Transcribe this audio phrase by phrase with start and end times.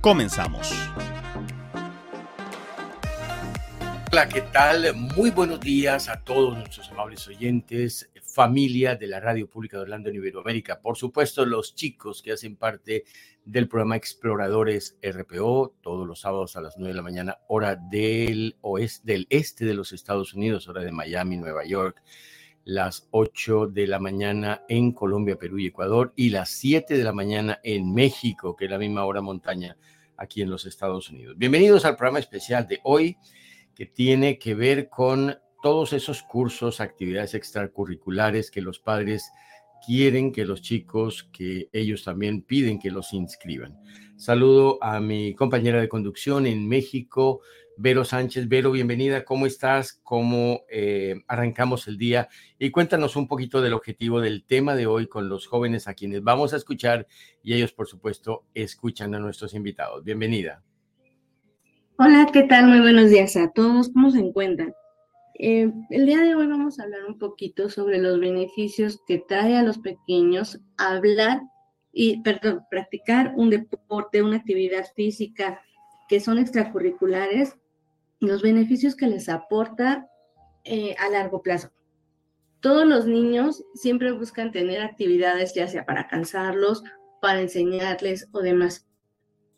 [0.00, 0.72] Comenzamos.
[4.12, 4.94] Hola, ¿qué tal?
[4.94, 10.08] Muy buenos días a todos nuestros amables oyentes, familia de la Radio Pública de Orlando
[10.08, 10.80] en Iberoamérica.
[10.80, 13.04] Por supuesto, los chicos que hacen parte
[13.44, 18.56] del programa Exploradores RPO, todos los sábados a las 9 de la mañana, hora del
[18.60, 22.02] oeste, del este de los Estados Unidos, hora de Miami, Nueva York
[22.66, 27.12] las 8 de la mañana en Colombia, Perú y Ecuador y las 7 de la
[27.12, 29.76] mañana en México, que es la misma hora montaña
[30.16, 31.38] aquí en los Estados Unidos.
[31.38, 33.18] Bienvenidos al programa especial de hoy
[33.72, 39.30] que tiene que ver con todos esos cursos, actividades extracurriculares que los padres
[39.86, 43.78] quieren que los chicos, que ellos también piden que los inscriban.
[44.16, 47.42] Saludo a mi compañera de conducción en México,
[47.78, 48.48] Vero Sánchez.
[48.48, 49.24] Vero, bienvenida.
[49.24, 50.00] ¿Cómo estás?
[50.02, 52.28] ¿Cómo eh, arrancamos el día?
[52.58, 56.22] Y cuéntanos un poquito del objetivo del tema de hoy con los jóvenes a quienes
[56.22, 57.06] vamos a escuchar
[57.42, 60.02] y ellos, por supuesto, escuchan a nuestros invitados.
[60.04, 60.62] Bienvenida.
[61.98, 62.68] Hola, ¿qué tal?
[62.68, 63.90] Muy buenos días a todos.
[63.90, 64.74] ¿Cómo se encuentran?
[65.38, 69.54] Eh, el día de hoy vamos a hablar un poquito sobre los beneficios que trae
[69.54, 71.42] a los pequeños hablar
[71.92, 75.60] y, perdón, practicar un deporte, una actividad física
[76.08, 77.56] que son extracurriculares
[78.26, 80.08] los beneficios que les aporta
[80.64, 81.70] eh, a largo plazo.
[82.60, 86.82] Todos los niños siempre buscan tener actividades, ya sea para cansarlos,
[87.20, 88.88] para enseñarles o demás.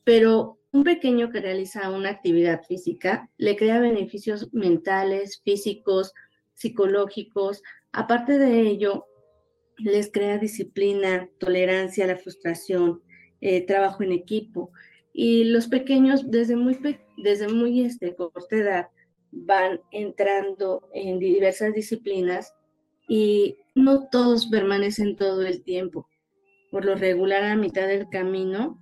[0.04, 6.12] Pero un pequeño que realiza una actividad física le crea beneficios mentales, físicos,
[6.54, 7.62] psicológicos.
[7.92, 9.06] Aparte de ello,
[9.78, 13.02] les crea disciplina, tolerancia a la frustración,
[13.40, 14.72] eh, trabajo en equipo.
[15.12, 18.88] Y los pequeños desde muy pequeños desde muy este, corta edad
[19.30, 22.54] van entrando en diversas disciplinas
[23.08, 26.08] y no todos permanecen todo el tiempo.
[26.70, 28.78] Por lo regular, a mitad del camino,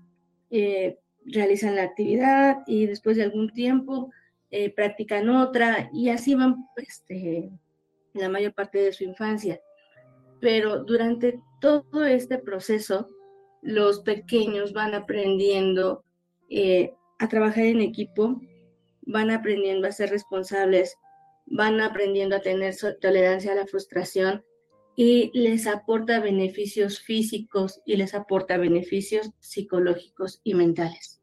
[0.51, 4.11] eh, realizan la actividad y después de algún tiempo
[4.51, 7.51] eh, practican otra y así van este,
[8.15, 9.61] la mayor parte de su infancia.
[10.41, 13.09] Pero durante todo este proceso,
[13.63, 16.05] los pequeños van aprendiendo
[16.49, 18.41] eh, a trabajar en equipo,
[19.03, 20.97] van aprendiendo a ser responsables,
[21.47, 24.45] van aprendiendo a tener tolerancia a la frustración
[24.97, 31.21] y les aporta beneficios físicos y les aporta beneficios psicológicos y mentales.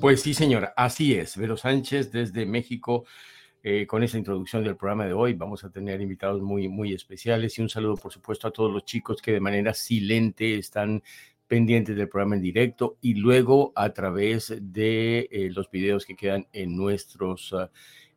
[0.00, 1.36] Pues sí, señora, así es.
[1.36, 3.04] Vero Sánchez desde México.
[3.64, 7.58] Eh, con esa introducción del programa de hoy vamos a tener invitados muy, muy especiales
[7.58, 11.02] y un saludo, por supuesto, a todos los chicos que de manera silente están
[11.48, 16.46] pendientes del programa en directo y luego a través de eh, los videos que quedan
[16.52, 17.70] en nuestros ah,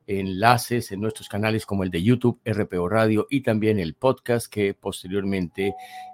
[0.06, 4.74] enlaces, en nuestros canales como el de YouTube, RPO Radio y también el podcast que
[4.74, 5.74] posteriormente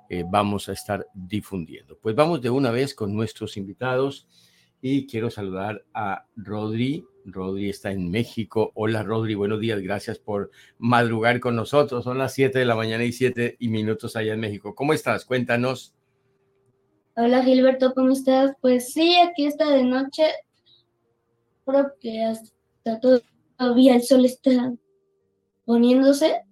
[0.10, 1.98] eh, vamos a estar difundiendo.
[1.98, 4.28] Pues vamos de una vez con nuestros invitados
[4.80, 7.04] y quiero saludar a Rodri.
[7.26, 8.72] Rodri está en México.
[8.76, 12.04] Hola Rodri, buenos días, gracias por madrugar con nosotros.
[12.04, 14.76] Son las 7 de la mañana y 7 y minutos allá en México.
[14.76, 15.26] ¿Cómo estás?
[15.26, 15.97] Cuéntanos.
[17.20, 18.52] Hola Gilberto, ¿cómo estás?
[18.62, 20.22] Pues sí, aquí está de noche.
[21.66, 24.72] Creo que hasta todavía el sol está
[25.66, 26.44] poniéndose,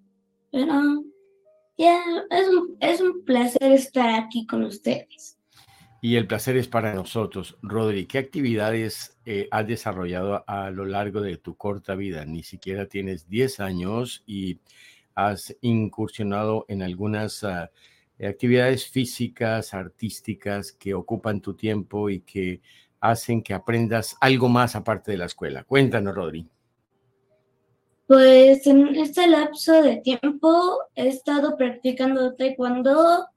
[0.52, 1.04] pero
[1.78, 5.38] ya es, un, es un placer estar aquí con ustedes.
[6.02, 7.60] Y el placer es para nosotros.
[7.62, 12.26] Rodri, ¿qué actividades eh, has desarrollado a lo largo de tu corta vida?
[12.26, 14.62] Ni siquiera tienes 10 años y
[15.14, 17.44] has incursionado en algunas...
[17.44, 17.70] Eh,
[18.20, 22.62] actividades físicas, artísticas que ocupan tu tiempo y que
[23.00, 25.64] hacen que aprendas algo más aparte de la escuela.
[25.64, 26.48] Cuéntanos, Rodri.
[28.08, 33.28] Pues en este lapso de tiempo he estado practicando taekwondo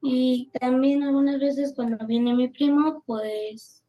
[0.00, 3.82] y también algunas veces cuando viene mi primo, pues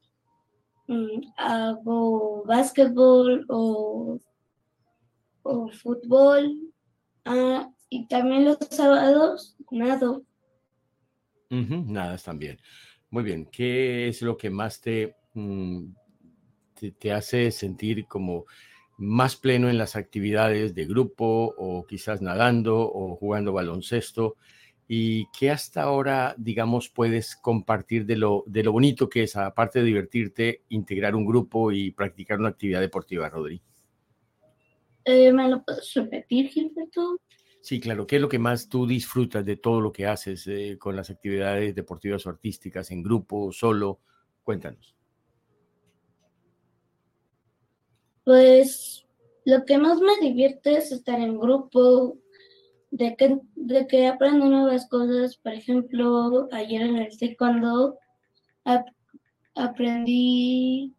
[0.88, 4.20] mm, hago básquetbol o,
[5.44, 6.60] o fútbol.
[7.26, 10.24] Ah, y también los sábados nado.
[11.50, 12.60] nada también.
[13.12, 13.45] Muy bien.
[13.45, 14.81] ¿Qué es lo que más
[15.34, 15.84] mm,
[16.74, 18.45] te, te, hace sentir como
[18.98, 24.38] más pleno en las actividades de grupo o quizás nadando o jugando baloncesto?
[24.86, 29.80] y qué hasta ahora, digamos, puedes compartir de lo, de lo bonito que es, aparte
[29.80, 33.62] de divertirte, integrar un grupo y practicar una actividad deportiva, Rodri.
[35.06, 37.19] Eh, ¿Me lo puedes repetir, Gilberto?
[37.63, 38.06] Sí, claro.
[38.06, 41.10] ¿Qué es lo que más tú disfrutas de todo lo que haces eh, con las
[41.10, 44.01] actividades deportivas o artísticas, en grupo, solo?
[44.44, 44.94] Cuéntanos.
[48.25, 49.06] Pues
[49.45, 52.18] lo que más me divierte es estar en grupo,
[52.92, 55.38] de que, de que aprendo nuevas cosas.
[55.38, 57.98] Por ejemplo, ayer en el taekwondo
[59.56, 60.94] aprendí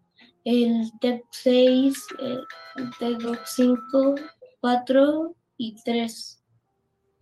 [0.45, 4.15] el TEP 6, el TEP 5,
[4.63, 6.44] 4 y 3.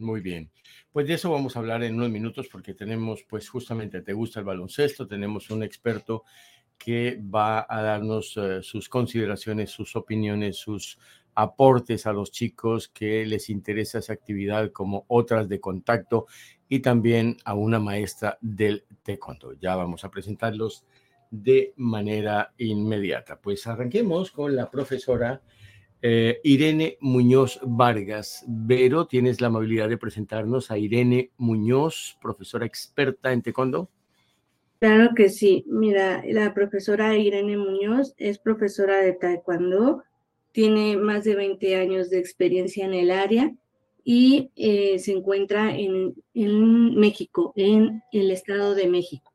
[0.02, 0.50] Muy bien.
[0.90, 4.40] Pues de eso vamos a hablar en unos minutos porque tenemos, pues justamente, te gusta
[4.40, 6.24] el baloncesto, tenemos un experto
[6.76, 10.98] que va a darnos eh, sus consideraciones, sus opiniones, sus
[11.34, 16.26] aportes a los chicos que les interesa esa actividad como otras de contacto
[16.68, 19.54] y también a una maestra del taekwondo.
[19.54, 20.84] Ya vamos a presentarlos
[21.30, 23.40] de manera inmediata.
[23.40, 25.40] Pues arranquemos con la profesora
[26.02, 28.44] eh, Irene Muñoz Vargas.
[28.48, 33.88] Vero, ¿tienes la amabilidad de presentarnos a Irene Muñoz, profesora experta en taekwondo?
[34.80, 35.64] Claro que sí.
[35.68, 40.02] Mira, la profesora Irene Muñoz es profesora de taekwondo,
[40.50, 43.54] tiene más de 20 años de experiencia en el área
[44.04, 49.32] y eh, se encuentra en, en México, en el Estado de México.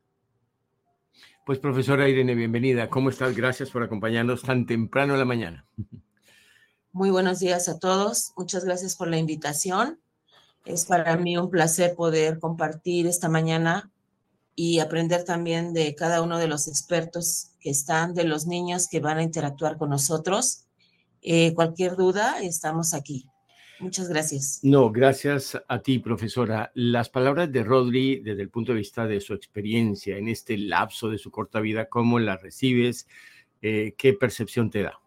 [1.46, 2.90] Pues profesora Irene, bienvenida.
[2.90, 3.34] ¿Cómo estás?
[3.34, 5.64] Gracias por acompañarnos tan temprano en la mañana.
[6.98, 8.32] Muy buenos días a todos.
[8.36, 10.00] Muchas gracias por la invitación.
[10.64, 13.92] Es para mí un placer poder compartir esta mañana
[14.56, 18.98] y aprender también de cada uno de los expertos que están, de los niños que
[18.98, 20.64] van a interactuar con nosotros.
[21.22, 23.28] Eh, cualquier duda, estamos aquí.
[23.78, 24.58] Muchas gracias.
[24.64, 26.72] No, gracias a ti, profesora.
[26.74, 31.08] Las palabras de Rodri, desde el punto de vista de su experiencia en este lapso
[31.08, 33.06] de su corta vida, ¿cómo las recibes?
[33.62, 34.98] Eh, ¿Qué percepción te da?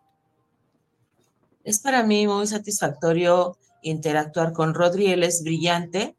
[1.63, 6.15] Es para mí muy satisfactorio interactuar con Rodri, él es brillante,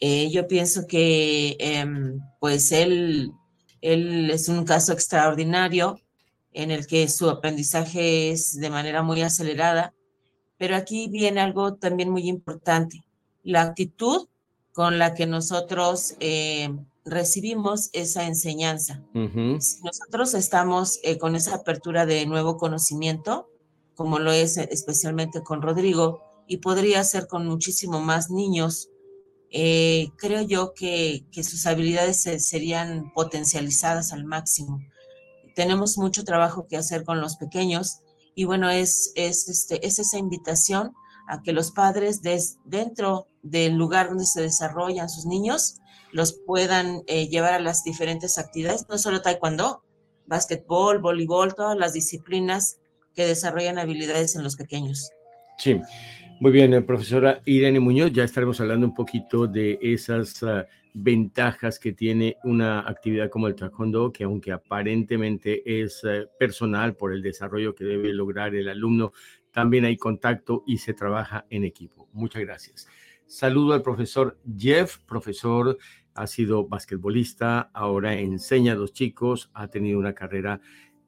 [0.00, 3.32] eh, yo pienso que em, pues él,
[3.80, 6.00] él es un caso extraordinario
[6.52, 9.94] en el que su aprendizaje es de manera muy acelerada,
[10.56, 13.02] pero aquí viene algo también muy importante,
[13.42, 14.28] la actitud
[14.72, 16.70] con la que nosotros eh,
[17.04, 19.02] recibimos esa enseñanza.
[19.12, 23.48] Si nosotros estamos eh, con esa apertura de nuevo conocimiento,
[23.98, 28.90] como lo es especialmente con Rodrigo, y podría ser con muchísimo más niños,
[29.50, 34.78] eh, creo yo que, sus habilidades serían potencializadas al máximo.
[35.56, 37.98] Tenemos mucho trabajo que hacer con los pequeños
[38.36, 40.92] y bueno, es, es, este, es esa invitación
[41.26, 42.20] a que los padres
[42.64, 45.80] dentro del lugar donde se desarrollan sus niños
[46.12, 49.82] los puedan eh, llevar a las diferentes actividades, no solo taekwondo,
[50.26, 52.78] básquetbol, voleibol, todas las disciplinas
[53.14, 55.10] que desarrollan habilidades en los pequeños.
[55.58, 55.80] Sí,
[56.40, 61.80] muy bien, eh, profesora Irene Muñoz, ya estaremos hablando un poquito de esas ah, ventajas
[61.80, 67.22] que tiene una actividad como el taekwondo, que aunque aparentemente es eh, personal por el
[67.22, 69.12] desarrollo que debe lograr el alumno,
[69.50, 72.08] también hay contacto y se trabaja en equipo.
[72.12, 72.86] Muchas gracias.
[73.26, 75.76] Saludo al profesor Jeff, profesor,
[76.14, 80.60] ha sido basquetbolista, ahora enseña a los chicos, ha tenido una carrera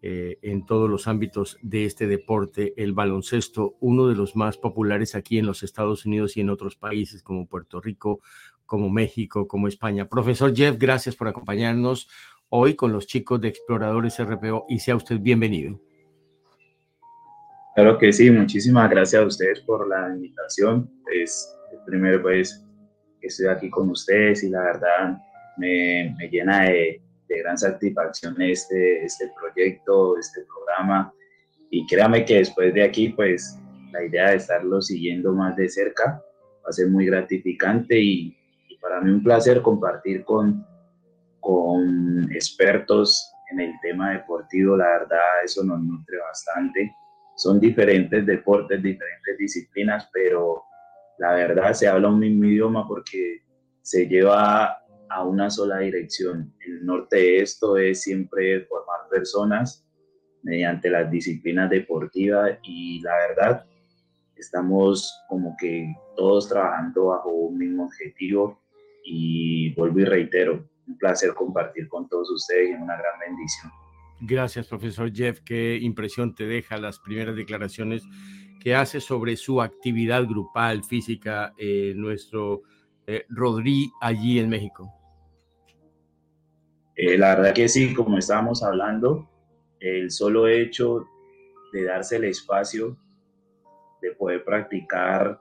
[0.02, 5.14] eh, en todos los ámbitos de este deporte, el baloncesto, uno de los más populares
[5.14, 8.20] aquí en los Estados Unidos y en otros países como Puerto Rico,
[8.64, 10.08] como México, como España.
[10.08, 12.08] Profesor Jeff, gracias por acompañarnos
[12.48, 15.78] hoy con los chicos de Exploradores RPO y sea usted bienvenido.
[17.74, 20.90] Claro que sí, muchísimas gracias a ustedes por la invitación.
[21.12, 22.64] Es el primer vez
[23.20, 25.18] que estoy aquí con ustedes y la verdad
[25.58, 31.14] me, me llena de, de gran satisfacción este, este proyecto, este programa.
[31.70, 33.56] Y créame que después de aquí, pues
[33.92, 36.22] la idea de estarlo siguiendo más de cerca
[36.64, 38.36] va a ser muy gratificante y,
[38.80, 40.66] para mí un placer compartir con,
[41.38, 44.74] con expertos en el tema deportivo.
[44.74, 46.90] La verdad, eso nos nutre bastante.
[47.36, 50.62] Son diferentes deportes, diferentes disciplinas, pero
[51.18, 53.42] la verdad se habla un mismo idioma porque
[53.82, 54.80] se lleva
[55.10, 56.52] a una sola dirección.
[56.66, 59.84] El norte de esto es siempre formar personas
[60.42, 63.66] mediante las disciplinas deportivas y la verdad
[64.36, 68.58] estamos como que todos trabajando bajo un mismo objetivo
[69.04, 73.70] y vuelvo y reitero, un placer compartir con todos ustedes y una gran bendición.
[74.22, 75.40] Gracias, profesor Jeff.
[75.40, 78.02] Qué impresión te deja las primeras declaraciones
[78.60, 82.62] que hace sobre su actividad grupal física, eh, nuestro
[83.06, 84.99] eh, Rodri allí en México?
[87.02, 89.26] Eh, la verdad que sí, como estábamos hablando,
[89.80, 91.06] el solo hecho
[91.72, 92.94] de darse el espacio
[94.02, 95.40] de poder practicar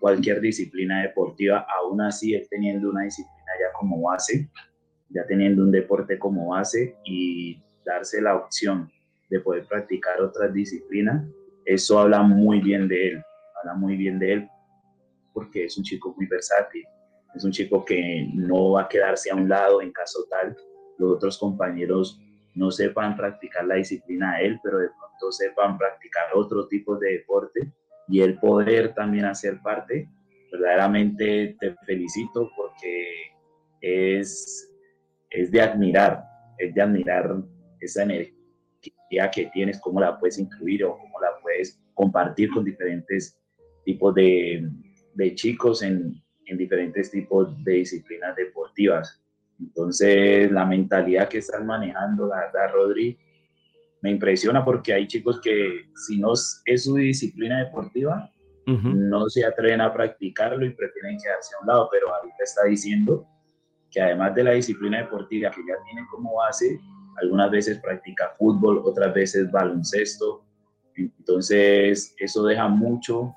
[0.00, 4.48] cualquier disciplina deportiva, aún así teniendo una disciplina ya como base,
[5.10, 8.90] ya teniendo un deporte como base y darse la opción
[9.28, 11.28] de poder practicar otras disciplinas,
[11.66, 13.22] eso habla muy bien de él,
[13.60, 14.48] habla muy bien de él
[15.34, 16.86] porque es un chico muy versátil,
[17.34, 20.56] es un chico que no va a quedarse a un lado en caso tal
[21.00, 22.20] los otros compañeros
[22.54, 27.12] no sepan practicar la disciplina de él, pero de pronto sepan practicar otro tipo de
[27.12, 27.72] deporte
[28.08, 30.08] y el poder también hacer parte,
[30.52, 33.32] verdaderamente te felicito porque
[33.80, 34.70] es,
[35.30, 36.24] es de admirar,
[36.58, 37.36] es de admirar
[37.80, 43.38] esa energía que tienes, cómo la puedes incluir o cómo la puedes compartir con diferentes
[43.84, 44.68] tipos de,
[45.14, 49.22] de chicos en, en diferentes tipos de disciplinas deportivas.
[49.60, 53.18] Entonces, la mentalidad que están manejando, la verdad, Rodri,
[54.02, 58.30] me impresiona porque hay chicos que si no es su disciplina deportiva,
[58.66, 63.26] no se atreven a practicarlo y prefieren quedarse a un lado, pero ahorita está diciendo
[63.90, 66.78] que además de la disciplina deportiva que ya tiene como base,
[67.20, 70.44] algunas veces practica fútbol, otras veces baloncesto.
[70.94, 73.34] Entonces, eso deja mucho,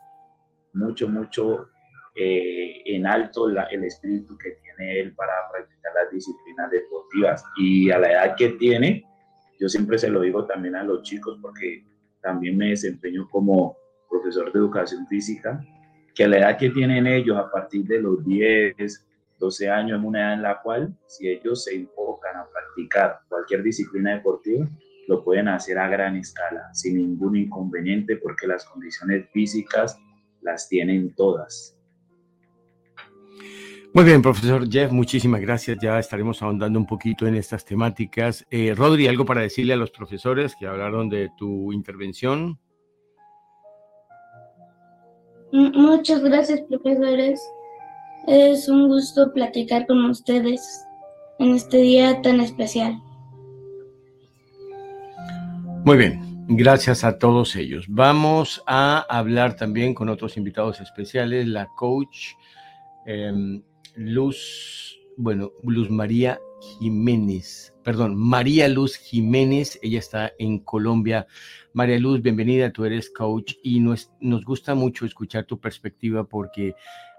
[0.74, 1.70] mucho, mucho
[2.16, 7.44] eh, en alto el espíritu que tiene él para practicar las disciplinas deportivas.
[7.58, 9.04] Y a la edad que tiene,
[9.60, 11.84] yo siempre se lo digo también a los chicos porque
[12.22, 13.78] también me desempeño como
[14.10, 15.64] profesor de educación física,
[16.14, 19.08] que a la edad que tienen ellos, a partir de los 10,
[19.40, 23.64] 12 años, es una edad en la cual si ellos se enfocan a practicar cualquier
[23.64, 24.68] disciplina deportiva,
[25.08, 30.00] lo pueden hacer a gran escala, sin ningún inconveniente, porque las condiciones físicas
[30.42, 31.78] las tienen todas.
[33.96, 35.78] Muy bien, profesor Jeff, muchísimas gracias.
[35.80, 38.44] Ya estaremos ahondando un poquito en estas temáticas.
[38.50, 42.58] Eh, Rodri, ¿algo para decirle a los profesores que hablaron de tu intervención?
[45.52, 47.40] Muchas gracias, profesores.
[48.28, 50.84] Es un gusto platicar con ustedes
[51.38, 53.00] en este día tan especial.
[55.86, 57.86] Muy bien, gracias a todos ellos.
[57.88, 62.32] Vamos a hablar también con otros invitados especiales, la coach.
[63.06, 63.62] Em,
[63.96, 66.40] Luz, bueno, Luz María
[66.80, 71.28] Jiménez, perdón, María Luz Jiménez, ella está en Colombia.
[71.74, 76.76] María Luz, bienvenida, tú eres coach y nos, nos gusta mucho escuchar tu perspectiva porque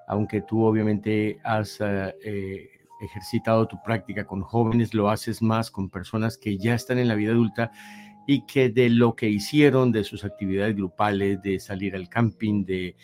[0.08, 2.68] aunque tú obviamente has eh,
[3.00, 7.14] ejercitado tu práctica con jóvenes, lo haces más con personas que ya están en la
[7.14, 7.70] vida adulta
[8.26, 12.96] y que de lo que hicieron, de sus actividades grupales, de salir al camping, de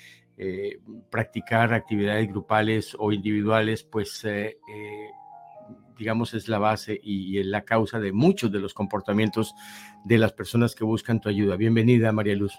[0.42, 0.78] eh,
[1.10, 5.10] practicar actividades grupales o individuales, pues eh, eh,
[5.98, 9.54] digamos es la base y, es la causa de muchos de los comportamientos
[10.06, 11.56] de las personas que buscan tu ayuda.
[11.56, 12.58] Bienvenida, María Luz.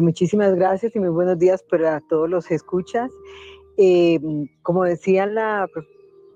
[0.00, 3.10] muchísimas gracias y muy buenos días para todos los escuchas.
[4.62, 5.68] como decía la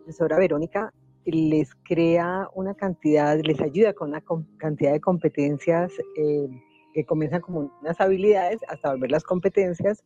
[0.04, 0.92] profesora Verónica,
[1.26, 4.24] les crea una cantidad, les ayuda con una
[4.58, 5.92] cantidad de competencias
[6.92, 10.04] que comienzan como unas habilidades hasta volver las competencias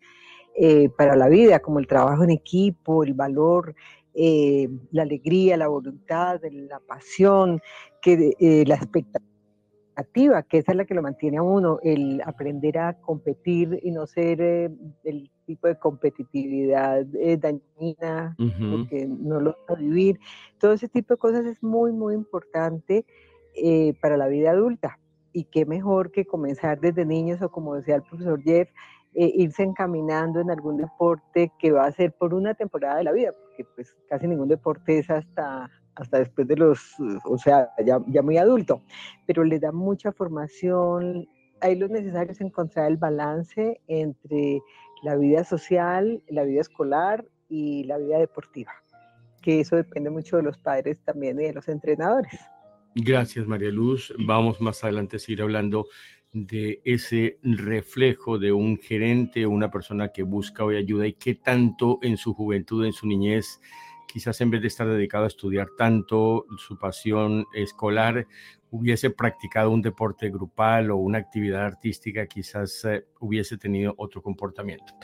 [0.58, 3.74] eh, para la vida, como el trabajo en equipo, el valor,
[4.14, 7.60] eh, la alegría, la voluntad, la pasión,
[8.00, 12.78] que, eh, la expectativa, que esa es la que lo mantiene a uno, el aprender
[12.78, 17.04] a competir y no ser el tipo de competitividad
[17.38, 18.34] dañina,
[18.70, 20.18] porque no lo va a vivir.
[20.58, 23.04] Todo ese tipo de cosas es muy, muy importante
[24.00, 24.98] para la vida adulta
[25.36, 28.70] y qué mejor que comenzar desde niños o como decía el profesor Jeff,
[29.14, 33.12] eh, irse encaminando en algún deporte que va a ser por una temporada de la
[33.12, 36.94] vida, porque pues casi ningún deporte es hasta, hasta después de los,
[37.26, 38.80] o sea, ya, ya muy adulto,
[39.26, 41.28] pero le da mucha formación,
[41.60, 44.62] ahí lo necesario es encontrar el balance entre
[45.02, 48.72] la vida social, la vida escolar y la vida deportiva,
[49.42, 52.40] que eso depende mucho de los padres también y de los entrenadores.
[52.98, 54.14] Gracias, María Luz.
[54.18, 55.86] Vamos más adelante a seguir hablando
[56.32, 61.98] de ese reflejo de un gerente una persona que busca hoy ayuda y qué tanto
[62.00, 63.60] en su juventud, en su niñez,
[64.08, 68.26] quizás en vez de estar dedicado a estudiar tanto, su pasión escolar
[68.70, 74.94] hubiese practicado un deporte grupal o una actividad artística, quizás eh, hubiese tenido otro comportamiento.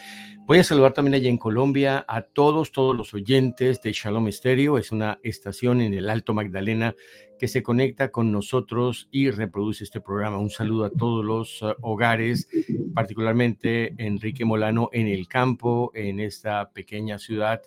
[0.46, 4.78] Voy a saludar también allá en Colombia a todos, todos los oyentes de Shalom Estéreo.
[4.78, 6.94] Es una estación en el Alto Magdalena
[7.42, 10.38] que se conecta con nosotros y reproduce este programa.
[10.38, 12.46] Un saludo a todos los uh, hogares,
[12.94, 17.60] particularmente Enrique Molano en el campo, en esta pequeña ciudad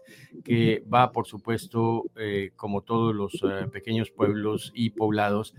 [0.45, 5.53] que va, por supuesto, eh, como todos los uh, pequeños pueblos y poblados,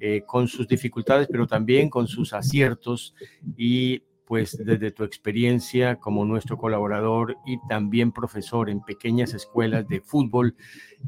[0.00, 3.14] eh, con sus dificultades, pero también con sus aciertos
[3.56, 10.00] y pues desde tu experiencia como nuestro colaborador y también profesor en pequeñas escuelas de
[10.00, 10.54] fútbol,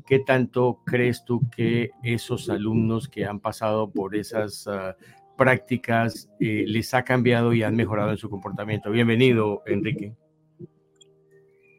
[0.08, 4.96] ¿qué tanto crees tú que esos alumnos que han pasado por esas ah,
[5.38, 8.90] prácticas eh, les ha cambiado y han mejorado en su comportamiento?
[8.90, 10.16] Bienvenido, Enrique.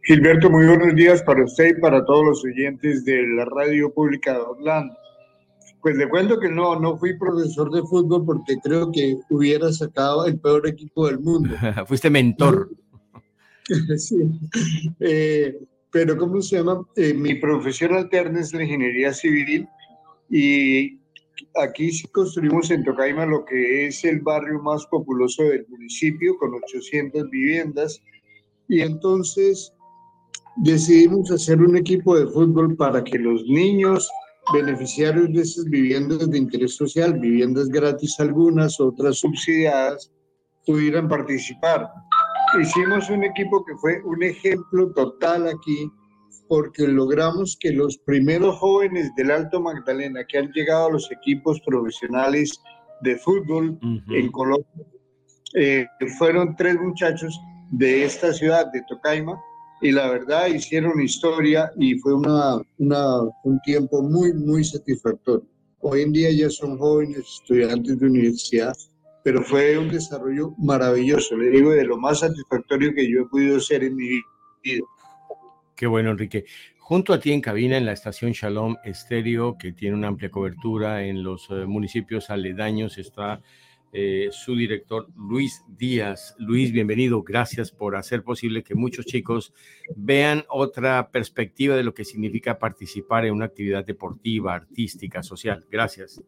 [0.03, 4.31] Gilberto, muy buenos días para usted y para todos los oyentes de la Radio Pública
[4.31, 4.95] de Orlando.
[5.83, 10.25] Pues le cuento que no, no fui profesor de fútbol porque creo que hubiera sacado
[10.25, 11.53] el peor equipo del mundo.
[11.87, 12.69] Fuiste mentor.
[13.97, 14.15] sí.
[15.01, 15.59] Eh,
[15.91, 16.81] pero ¿cómo se llama?
[16.95, 19.67] Eh, mi profesión alterna es la ingeniería civil
[20.29, 20.99] y
[21.61, 26.53] aquí sí construimos en Tocaima lo que es el barrio más populoso del municipio con
[26.53, 28.01] 800 viviendas
[28.69, 29.73] y entonces
[30.55, 34.09] decidimos hacer un equipo de fútbol para que los niños
[34.51, 40.11] beneficiarios de esas viviendas de interés social, viviendas gratis algunas, otras subsidiadas,
[40.65, 41.89] pudieran participar.
[42.59, 45.89] Hicimos un equipo que fue un ejemplo total aquí,
[46.47, 51.59] porque logramos que los primeros jóvenes del Alto Magdalena que han llegado a los equipos
[51.61, 52.61] profesionales
[53.01, 54.85] de fútbol en Colombia,
[55.55, 57.39] eh, fueron tres muchachos
[57.71, 59.39] de esta ciudad, de Tocaima,
[59.83, 65.45] y la verdad hicieron historia y fue una, un tiempo muy, muy satisfactorio.
[65.81, 68.73] Hoy en día ya son jóvenes estudiantes de universidad,
[69.25, 73.59] pero fue un desarrollo maravilloso, le digo, de lo más satisfactorio que yo he podido
[73.59, 74.21] ser en mi
[74.63, 74.85] vida.
[75.75, 76.45] Qué bueno, Enrique.
[76.79, 81.03] Junto a ti en cabina en la estación Shalom Estéreo, que tiene una amplia cobertura
[81.03, 83.41] en los eh, municipios aledaños, está
[83.95, 86.35] eh, su director Luis Díaz.
[86.39, 87.21] Luis, bienvenido.
[87.21, 89.53] Gracias por hacer posible que muchos chicos
[89.95, 95.63] vean otra perspectiva de lo que significa participar en una actividad deportiva, artística, social.
[95.69, 96.23] Gracias.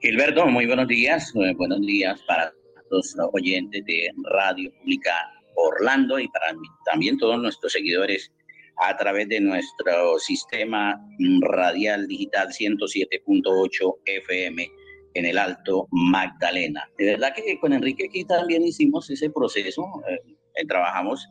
[0.00, 1.32] Gilberto, muy buenos días.
[1.36, 2.52] Eh, buenos días para
[2.90, 5.12] los oyentes de Radio Pública
[5.54, 6.46] Orlando y para
[6.84, 8.32] también todos nuestros seguidores
[8.78, 11.00] a través de nuestro sistema
[11.42, 14.68] radial digital 107.8 FM
[15.14, 16.88] en el Alto Magdalena.
[16.98, 21.28] De verdad que con Enrique aquí también hicimos ese proceso, eh, trabajamos,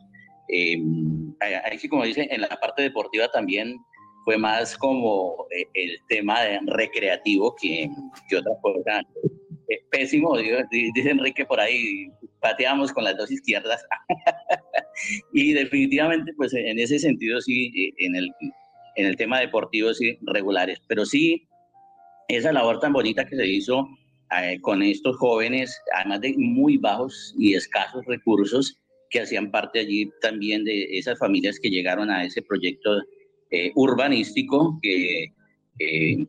[0.48, 0.76] eh,
[1.90, 3.76] como dice, en la parte deportiva también
[4.24, 7.88] fue más como eh, el tema de recreativo que,
[8.28, 9.02] que otra cosa.
[9.68, 12.08] Eh, pésimo, dice Enrique por ahí,
[12.40, 13.84] pateamos con las dos izquierdas.
[15.32, 18.30] y definitivamente, pues en ese sentido sí, en el,
[18.96, 21.47] en el tema deportivo sí, regulares, pero sí
[22.28, 23.88] esa labor tan bonita que se hizo
[24.38, 28.78] eh, con estos jóvenes, además de muy bajos y escasos recursos,
[29.10, 33.00] que hacían parte allí también de esas familias que llegaron a ese proyecto
[33.50, 35.32] eh, urbanístico, que
[35.78, 36.26] eh,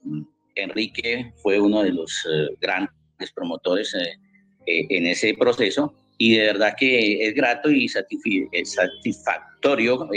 [0.56, 2.26] Enrique fue uno de los
[2.62, 2.94] grandes
[3.36, 3.94] promotores
[4.66, 10.08] en ese proceso, y de verdad que es grato y satisfactorio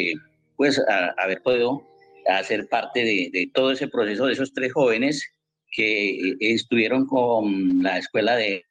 [0.56, 0.80] pues
[1.16, 1.82] haber podido
[2.28, 5.28] hacer parte de, de todo ese proceso de esos tres jóvenes
[5.72, 8.64] que estuvieron con la escuela de,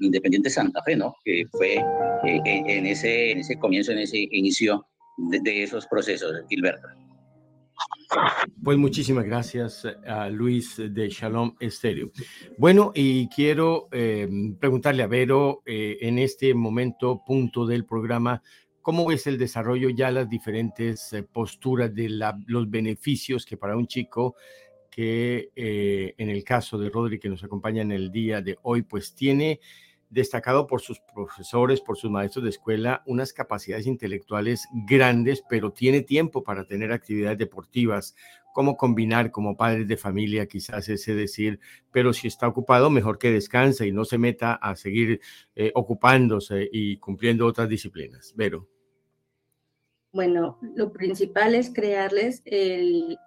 [0.00, 1.14] Independiente Santa Fe, ¿no?
[1.24, 4.86] Que fue eh, en, ese, en ese comienzo, en ese inicio
[5.16, 6.88] de, esos procesos, Gilberto.
[8.62, 12.10] Pues muchísimas gracias a Luis de Shalom Estéreo.
[12.58, 18.42] Bueno, y quiero eh, preguntarle a Vero eh, en este momento, punto del programa,
[18.82, 22.08] ¿cómo es el desarrollo ya las diferentes posturas de
[22.46, 24.34] los beneficios que para un chico
[24.94, 28.82] que eh, en el caso de Rodri, que nos acompaña en el día de hoy,
[28.82, 29.58] pues tiene
[30.08, 36.02] destacado por sus profesores, por sus maestros de escuela, unas capacidades intelectuales grandes, pero tiene
[36.02, 38.14] tiempo para tener actividades deportivas,
[38.52, 41.58] cómo combinar como padres de familia, quizás ese decir,
[41.90, 45.20] pero si está ocupado, mejor que descanse y no se meta a seguir
[45.56, 48.32] eh, ocupándose y cumpliendo otras disciplinas.
[48.36, 48.68] Vero.
[50.12, 53.18] Bueno, lo principal es crearles el,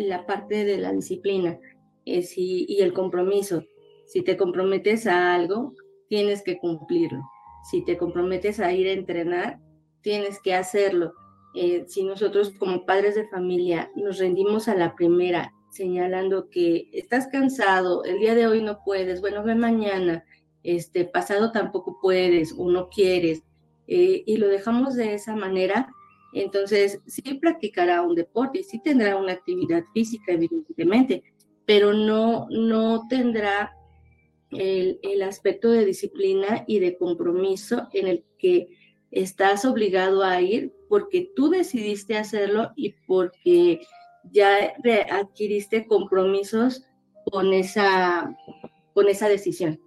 [0.00, 1.58] la parte de la disciplina
[2.04, 3.64] es y el compromiso.
[4.06, 5.74] Si te comprometes a algo,
[6.08, 7.22] tienes que cumplirlo.
[7.70, 9.60] Si te comprometes a ir a entrenar,
[10.02, 11.12] tienes que hacerlo.
[11.54, 17.28] Eh, si nosotros como padres de familia nos rendimos a la primera señalando que estás
[17.28, 20.24] cansado, el día de hoy no puedes, bueno, ve mañana,
[20.62, 23.42] este pasado tampoco puedes o no quieres,
[23.86, 25.92] eh, y lo dejamos de esa manera,
[26.32, 31.22] entonces sí practicará un deporte, sí tendrá una actividad física, evidentemente,
[31.66, 33.72] pero no, no tendrá
[34.50, 38.68] el, el aspecto de disciplina y de compromiso en el que
[39.10, 43.80] estás obligado a ir porque tú decidiste hacerlo y porque
[44.30, 44.74] ya
[45.10, 46.84] adquiriste compromisos
[47.30, 48.36] con esa,
[48.94, 49.80] con esa decisión.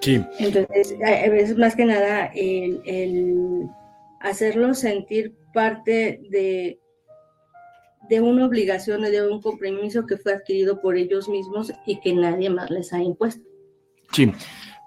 [0.00, 0.22] Sí.
[0.38, 3.66] Entonces, es más que nada el, el
[4.24, 6.80] hacerlo sentir parte de,
[8.08, 12.50] de una obligación, de un compromiso que fue adquirido por ellos mismos y que nadie
[12.50, 13.46] más les ha impuesto.
[14.12, 14.32] Sí,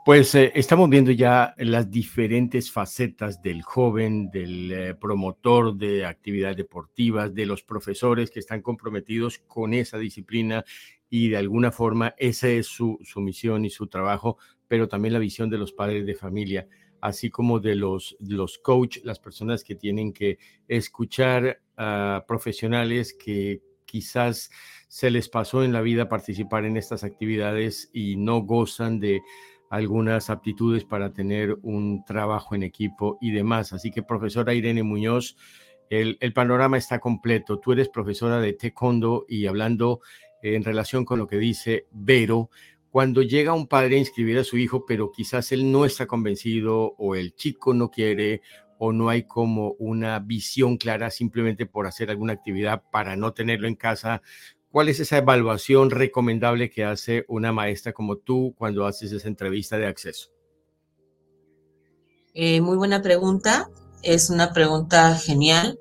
[0.04, 6.58] pues eh, estamos viendo ya las diferentes facetas del joven, del eh, promotor de actividades
[6.58, 10.66] deportivas, de los profesores que están comprometidos con esa disciplina
[11.10, 15.20] y de alguna forma esa es su, su misión y su trabajo, pero también la
[15.20, 16.68] visión de los padres de familia,
[17.08, 23.62] así como de los, los coach, las personas que tienen que escuchar a profesionales que
[23.86, 24.50] quizás
[24.88, 29.22] se les pasó en la vida participar en estas actividades y no gozan de
[29.70, 33.74] algunas aptitudes para tener un trabajo en equipo y demás.
[33.74, 35.36] Así que, profesora Irene Muñoz,
[35.90, 37.60] el, panorama está completo.
[37.60, 40.02] Tú eres profesora de taekwondo y hablando
[40.42, 42.50] en relación con lo que dice Vero,
[42.92, 46.96] cuando llega un padre a inscribir a su hijo, pero quizás él no está convencido
[46.98, 48.42] o el chico no quiere
[48.80, 53.68] o no hay como una visión clara simplemente por hacer alguna actividad para no tenerlo
[53.68, 54.22] en casa
[54.72, 59.78] ¿Cuál es esa evaluación recomendable que hace una maestra como tú cuando haces esa entrevista
[59.78, 60.30] de acceso?
[62.34, 63.70] Eh, muy buena pregunta.
[64.04, 65.80] Es una pregunta genial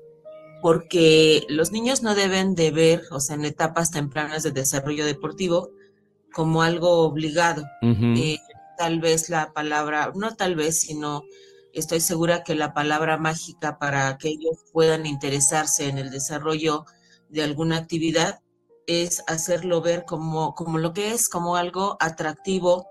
[0.61, 5.69] porque los niños no deben de ver, o sea, en etapas tempranas de desarrollo deportivo,
[6.37, 7.65] como algo obligado.
[7.81, 8.37] Eh,
[8.77, 11.23] tal vez la palabra, no tal vez, sino
[11.73, 16.85] estoy segura que la palabra mágica para que ellos puedan interesarse en el desarrollo
[17.29, 18.39] de alguna actividad
[18.85, 22.85] es hacerlo ver como, como lo que es, como algo atractivo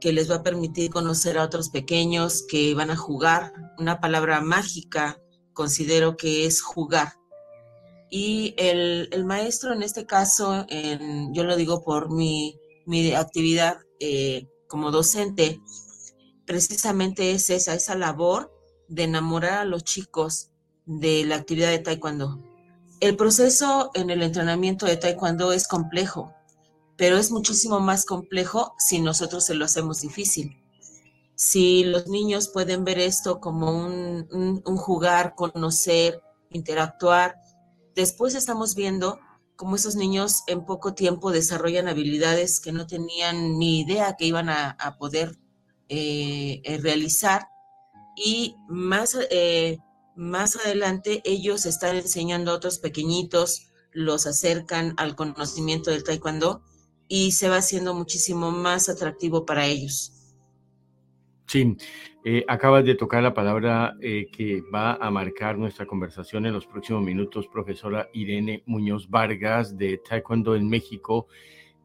[0.00, 3.52] que les va a permitir conocer a otros pequeños que van a jugar.
[3.78, 5.20] Una palabra mágica
[5.52, 7.12] considero que es jugar.
[8.10, 12.58] Y el, maestro en este caso, en, yo lo digo por mi,
[12.88, 15.60] mi actividad eh, como docente,
[16.46, 18.50] precisamente es esa, esa labor
[18.88, 20.48] de enamorar a los chicos
[20.86, 22.42] de la actividad de taekwondo.
[23.00, 26.32] El proceso en el entrenamiento de taekwondo es complejo,
[26.96, 30.56] pero es muchísimo más complejo si nosotros se lo hacemos difícil.
[31.34, 37.36] Si los niños pueden ver esto como un, jugar, conocer, interactuar,
[37.94, 39.20] después estamos viendo
[39.58, 44.48] cómo esos niños en poco tiempo desarrollan habilidades que no tenían ni idea que iban
[44.48, 45.36] a, poder
[45.88, 47.48] eh, eh, realizar
[48.16, 49.78] y más eh,
[50.14, 56.62] más adelante ellos están enseñando a otros pequeñitos, los acercan al conocimiento del taekwondo
[57.08, 60.12] y se va haciendo muchísimo más atractivo para ellos.
[61.48, 61.76] Sí,
[62.24, 66.66] eh, acabas de tocar la palabra eh, que va a marcar nuestra conversación en los
[66.66, 71.28] próximos minutos, profesora Irene Muñoz Vargas de Taekwondo en México,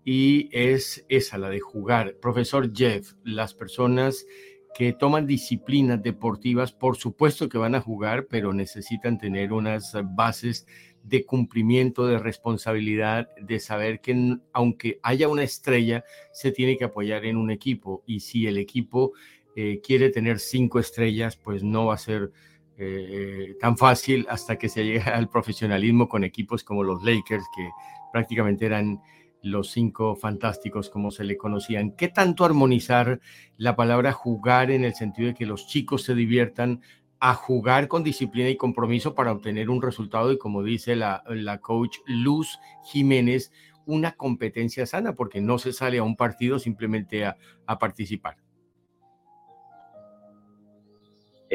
[0.03, 2.17] y es esa, la de jugar.
[2.19, 4.25] Profesor Jeff, las personas
[4.73, 10.65] que toman disciplinas deportivas, por supuesto que van a jugar, pero necesitan tener unas bases
[11.03, 17.25] de cumplimiento, de responsabilidad, de saber que aunque haya una estrella, se tiene que apoyar
[17.25, 18.03] en un equipo.
[18.07, 19.13] Y si el equipo
[19.55, 22.31] eh, quiere tener cinco estrellas, pues no va a ser
[22.77, 27.69] eh, tan fácil hasta que se llegue al profesionalismo con equipos como los Lakers, que
[28.11, 29.01] prácticamente eran
[29.43, 31.91] los cinco fantásticos como se le conocían.
[31.91, 33.19] ¿Qué tanto armonizar
[33.57, 36.81] la palabra jugar en el sentido de que los chicos se diviertan
[37.19, 41.23] a jugar con disciplina y compromiso para obtener un resultado y como dice la,
[41.61, 43.51] coach Luz Jiménez,
[43.85, 47.37] una competencia sana porque no se sale a un partido simplemente a,
[47.79, 48.42] participar?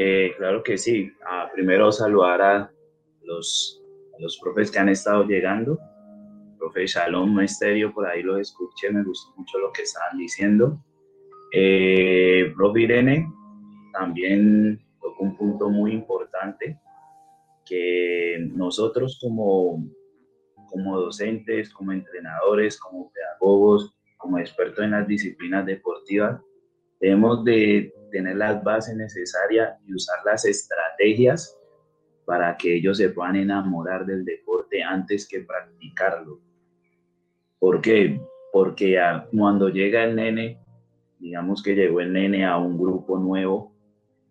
[0.01, 1.11] Eh, claro que sí.
[1.53, 2.71] Primero saludar a
[3.23, 3.83] los,
[4.17, 5.77] a los profes que han estado llegando
[6.59, 10.77] profe Shalom Misterio, por ahí lo escuché, me gustó mucho lo que estaban diciendo.
[11.51, 13.27] Eh, Irene
[13.93, 16.77] también tocó un punto muy importante,
[17.65, 19.83] que nosotros como,
[20.67, 26.41] como docentes, como entrenadores, como pedagogos, como expertos en las disciplinas deportivas,
[26.99, 31.55] debemos de tener las bases necesarias y usar las estrategias
[32.25, 36.39] para que ellos se puedan enamorar del deporte antes que practicarlo
[37.59, 38.21] ¿Por qué?
[38.53, 38.97] Porque
[39.35, 40.59] cuando llega el nene,
[41.19, 43.73] digamos que llegó el nene a un grupo nuevo,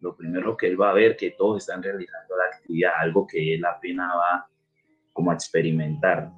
[0.00, 3.54] lo primero que él va a ver que todos están realizando la actividad, algo que
[3.54, 4.48] él apenas va
[5.12, 6.31] como a experimentar.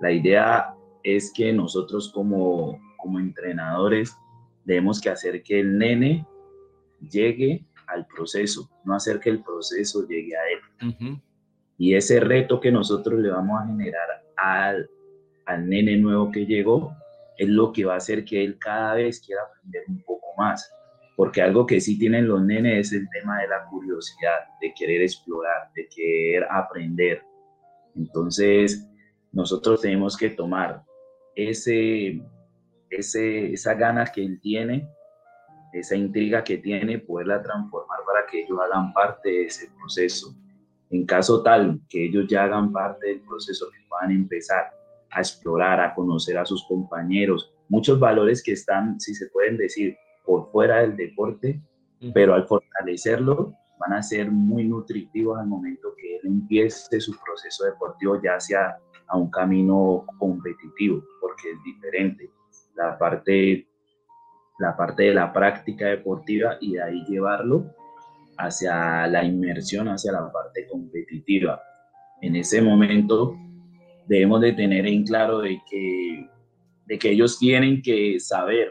[0.00, 4.16] La idea es que nosotros como, como entrenadores
[4.66, 6.26] debemos que hacer que el nene
[7.00, 11.20] llegue al proceso, no hacer que el proceso llegue a él.
[11.78, 14.90] Y ese reto que nosotros le vamos a generar al,
[15.46, 16.94] al nene nuevo que llegó
[17.38, 20.70] es lo que va a hacer que él cada vez quiera aprender un poco más.
[21.14, 25.00] Porque algo que sí tienen los nenes es el tema de la curiosidad, de querer
[25.02, 27.22] explorar, de querer aprender.
[27.94, 28.86] Entonces,
[29.32, 30.82] nosotros tenemos que tomar
[31.34, 32.20] ese,
[32.96, 34.88] ese, esa gana que él tiene,
[35.72, 40.34] esa intriga que tiene, poderla transformar para que ellos hagan parte de ese proceso.
[40.90, 44.72] En caso tal que ellos ya hagan parte del proceso, que puedan empezar
[45.10, 49.96] a explorar, a conocer a sus compañeros, muchos valores que están, si se pueden decir,
[50.24, 51.60] por fuera del deporte,
[52.12, 57.64] pero al fortalecerlo van a ser muy nutritivos al momento que él empiece su proceso
[57.64, 58.76] deportivo ya sea
[59.08, 62.30] a un camino competitivo, porque es diferente.
[62.76, 63.66] La parte,
[64.58, 67.74] la parte de la práctica deportiva y de ahí llevarlo
[68.38, 71.60] hacia la inmersión, hacia la parte competitiva.
[72.20, 73.36] En ese momento
[74.06, 76.28] debemos de tener en claro de que,
[76.86, 78.70] de que ellos tienen que saber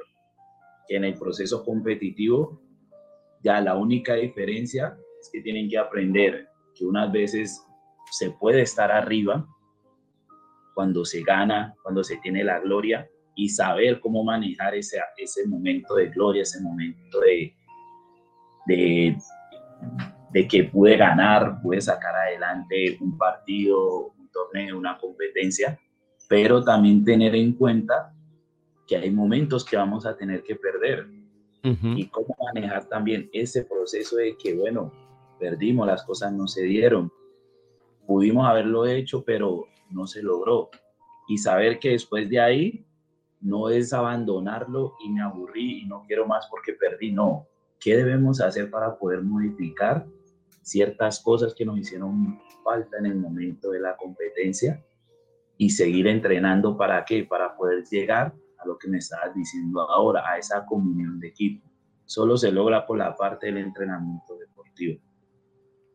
[0.87, 2.61] que en el proceso competitivo
[3.43, 7.63] ya la única diferencia es que tienen que aprender que unas veces
[8.11, 9.47] se puede estar arriba
[10.73, 15.95] cuando se gana, cuando se tiene la gloria y saber cómo manejar ese, ese momento
[15.95, 17.53] de gloria, ese momento de,
[18.65, 19.17] de,
[20.31, 25.77] de que pude ganar, pude sacar adelante un partido, un torneo, una competencia,
[26.29, 28.13] pero también tener en cuenta
[28.87, 31.07] que hay momentos que vamos a tener que perder.
[31.67, 34.93] Y cómo manejar también ese proceso de que, bueno,
[35.39, 37.11] perdimos, las cosas no se dieron,
[38.05, 40.69] pudimos haberlo hecho, pero no se logró.
[41.27, 42.85] Y saber que después de ahí
[43.45, 47.47] no es abandonarlo y me aburrí y no quiero más porque perdí, no.
[47.79, 50.07] ¿Qué debemos hacer para poder modificar
[50.63, 54.83] ciertas cosas que nos hicieron falta en el momento de la competencia
[55.57, 57.23] y seguir entrenando para qué?
[57.23, 61.69] Para poder llegar a lo que me estabas diciendo ahora, a esa comunión de equipo.
[62.05, 64.99] Solo se logra por la parte del entrenamiento deportivo.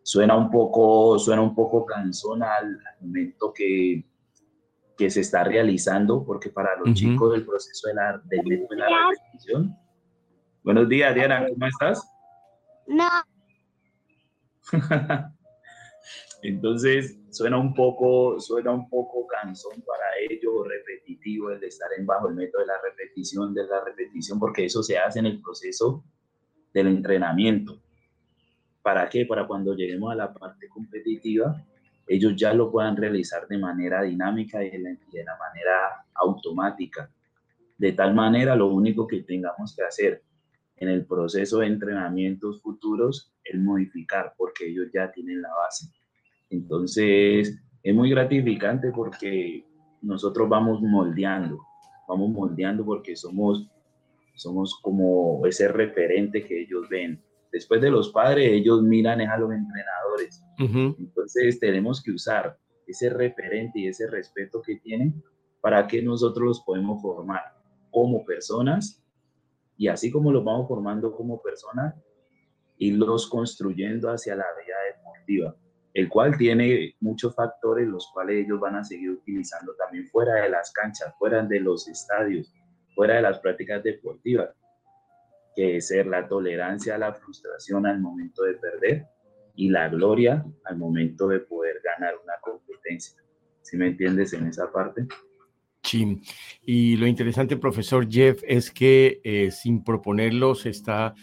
[0.04, 4.04] Suena un poco, suena un poco cansón al, momento que,
[5.00, 8.86] que se está realizando, porque para los chicos del proceso de la, de, de la
[9.08, 9.74] repetición.
[10.62, 12.06] Buenos días, Diana, ¿cómo estás?
[12.86, 13.08] No.
[16.42, 22.04] Entonces, suena un poco, suena un poco cansón para ellos, repetitivo el de estar en
[22.04, 25.40] bajo el método de la repetición, de la repetición, porque eso se hace en el
[25.40, 26.04] proceso
[26.74, 27.80] del entrenamiento.
[28.82, 29.24] ¿Para qué?
[29.24, 31.64] Para cuando lleguemos a la parte competitiva,
[32.10, 37.08] ellos ya lo puedan realizar de manera dinámica y de, la, manera automática.
[37.78, 40.20] De tal manera, lo único que tengamos que hacer
[40.74, 45.86] en el proceso de entrenamientos futuros es modificar, porque ellos ya tienen la base.
[46.50, 49.64] Entonces, es muy gratificante porque
[50.02, 51.60] nosotros vamos moldeando,
[52.08, 53.70] vamos moldeando porque somos,
[54.34, 59.52] somos como ese referente que ellos ven después de los padres, ellos miran a los
[59.52, 60.44] entrenadores.
[60.58, 65.22] Entonces tenemos que usar ese referente y ese respeto que tienen
[65.60, 67.42] para que nosotros los podemos formar
[67.90, 69.02] como personas
[69.76, 71.94] y así como los vamos formando como personas,
[72.76, 75.56] irlos construyendo hacia la vida deportiva,
[75.94, 80.50] el cual tiene muchos factores los cuales ellos van a seguir utilizando también fuera de
[80.50, 82.52] las canchas, fuera de los estadios,
[82.94, 84.50] fuera de las prácticas deportivas
[85.54, 89.06] que es ser la tolerancia a la frustración al momento de perder
[89.54, 93.20] y la gloria al momento de poder ganar una competencia.
[93.62, 95.06] ¿Sí me entiendes en esa parte?
[95.82, 96.20] Sí,
[96.62, 101.14] y lo interesante, profesor Jeff, es que eh, sin proponerlo se está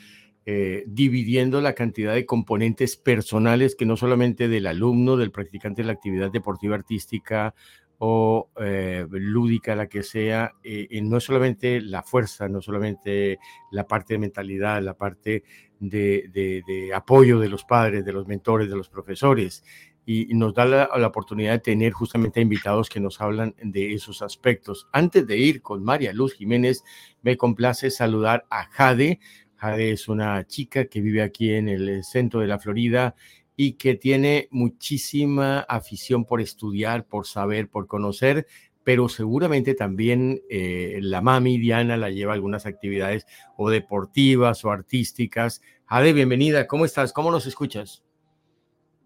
[0.46, 5.88] eh, dividiendo la cantidad de componentes personales que no solamente del alumno, del practicante de
[5.88, 7.54] la actividad deportiva artística
[8.00, 13.40] o eh, lúdica, la que sea, eh, no solamente la fuerza, no solamente
[13.72, 15.44] la parte de mentalidad, la parte
[15.80, 19.64] de, apoyo de los padres, de los mentores, de los profesores,
[20.06, 24.88] y, nos da la, oportunidad de tener justamente invitados que nos hablan de esos aspectos.
[24.94, 26.84] Antes de ir con María Luz Jiménez,
[27.24, 29.20] me complace saludar a Jade.
[29.56, 33.16] Jade es una chica que vive aquí en el centro de la Florida
[33.60, 38.46] y que tiene muchísima afición por estudiar, por saber, por conocer,
[38.84, 43.26] pero seguramente también eh, la mami Diana la lleva a algunas actividades
[43.58, 45.62] o deportivas o artísticas.
[45.88, 47.12] Ade, bienvenida, ¿cómo estás?
[47.12, 48.04] ¿Cómo nos escuchas?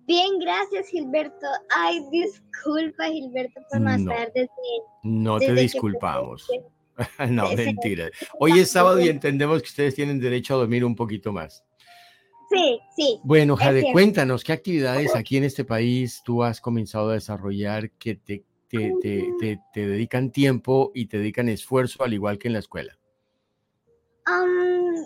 [0.05, 1.47] Bien, gracias Gilberto.
[1.73, 4.51] Ay, disculpa Gilberto por no, estar desde...
[5.03, 6.47] No te disculpamos.
[7.29, 8.09] no, mentira.
[8.37, 11.63] Hoy es sábado y entendemos que ustedes tienen derecho a dormir un poquito más.
[12.51, 13.19] Sí, sí.
[13.23, 18.15] Bueno, Jade, cuéntanos, ¿qué actividades aquí en este país tú has comenzado a desarrollar que
[18.15, 18.93] te, te,
[19.39, 22.97] te, te dedican tiempo y te dedican esfuerzo al igual que en la escuela?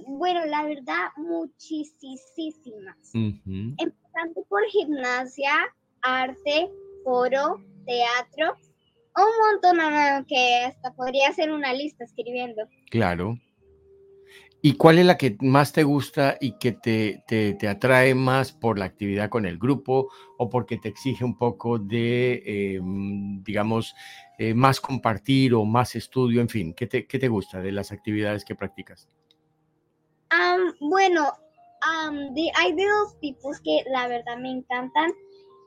[0.08, 2.96] bueno, la verdad, muchísimas.
[3.14, 5.54] Empezando por gimnasia,
[6.02, 6.70] arte,
[7.04, 8.58] foro, teatro,
[9.16, 12.68] un montón que hasta podría hacer una lista escribiendo.
[12.90, 13.38] Claro.
[14.68, 18.80] ¿Y cuál es la que más te gusta y que te, te, atrae más por
[18.80, 22.42] la actividad con el grupo o porque te exige un poco de,
[22.74, 23.94] em, digamos,
[24.40, 26.42] eh, más compartir o más estudio?
[26.42, 29.08] En fin, ¿qué te, qué te gusta de las actividades que practicas?
[30.80, 31.32] bueno,
[32.56, 35.12] hay de dos tipos que la verdad me encantan.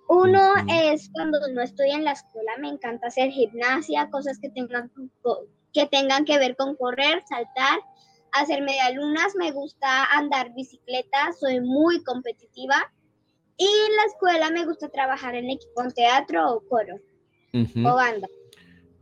[0.09, 4.91] Uno es cuando no estoy en la escuela, me encanta hacer gimnasia, cosas que tengan,
[5.73, 7.79] que tengan que ver con correr, saltar
[8.33, 12.93] hacer medialunas, me gusta andar bicicleta, soy muy competitiva.
[13.57, 16.97] Y en la escuela me gusta trabajar en equipo en teatro o coro
[17.55, 18.29] o banda.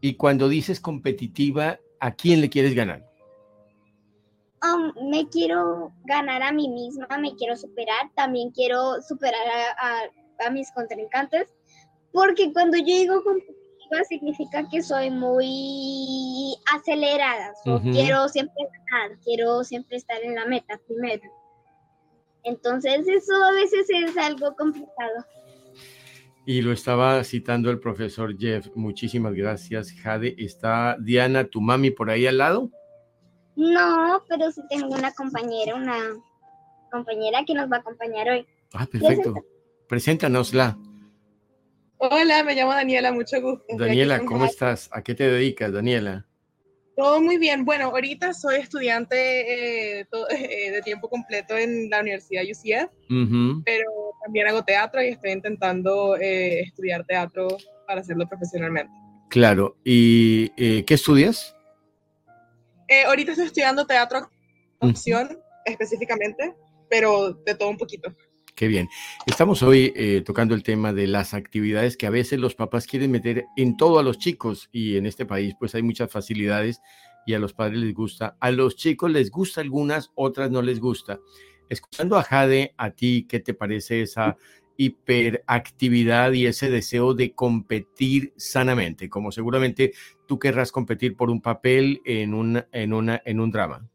[0.01, 3.05] Y cuando dices competitiva, ¿a quién le quieres ganar?
[4.62, 9.47] Um, me quiero ganar a mí misma, me quiero superar, también quiero superar
[9.79, 11.55] a, a mis contrincantes,
[12.12, 13.23] porque cuando yo digo
[14.09, 17.53] significa que soy muy acelerada.
[17.83, 21.22] Quiero siempre ganar, quiero siempre estar en la meta primero.
[22.44, 25.25] Entonces eso a veces es algo complicado.
[26.46, 28.68] Y lo estaba citando el profesor Jeff.
[28.77, 30.37] Muchísimas gracias, Jade.
[30.38, 32.70] ¿Está Diana, tu mami, por ahí al lado?
[33.57, 35.99] No, pero sí tengo una compañera, una
[36.92, 38.46] compañera que nos va a acompañar hoy.
[38.72, 39.35] Ah, perfecto.
[39.88, 40.79] Preséntanosla.
[41.99, 43.65] Hola, me llamo Daniela, mucho gusto.
[43.77, 44.89] Daniela, ¿cómo estás?
[44.93, 46.27] ¿A qué te dedicas, Daniela?
[46.95, 47.65] Todo muy bien.
[47.65, 52.91] Bueno, ahorita soy estudiante eh, eh, de tiempo completo en la Universidad UCF,
[53.65, 53.91] pero
[54.25, 57.49] también hago teatro y estoy intentando eh, estudiar teatro
[57.87, 58.93] para hacerlo profesionalmente.
[59.29, 59.77] Claro.
[59.85, 60.49] ¿Y
[60.85, 61.55] qué estudias?
[63.07, 64.31] ahorita estoy estudiando teatro
[64.79, 66.55] opción específicamente,
[66.89, 68.15] pero de todo un poquito.
[68.57, 68.88] Qué bien.
[69.27, 73.11] Estamos hoy eh, tocando el tema de las actividades que a veces los papás quieren
[73.11, 76.81] meter en todo a los chicos y en este país pues hay muchas facilidades
[77.27, 78.38] y a los padres les gusta.
[78.40, 81.21] A los chicos les gusta algunas, otras no les gusta.
[81.69, 84.38] Escuchando a Jade, a ti, ¿qué te parece esa
[84.79, 89.11] hiperactividad y ese deseo de competir sanamente?
[89.11, 89.92] Como seguramente
[90.27, 93.87] tú querrás competir por un papel en, un, en, una, en un drama.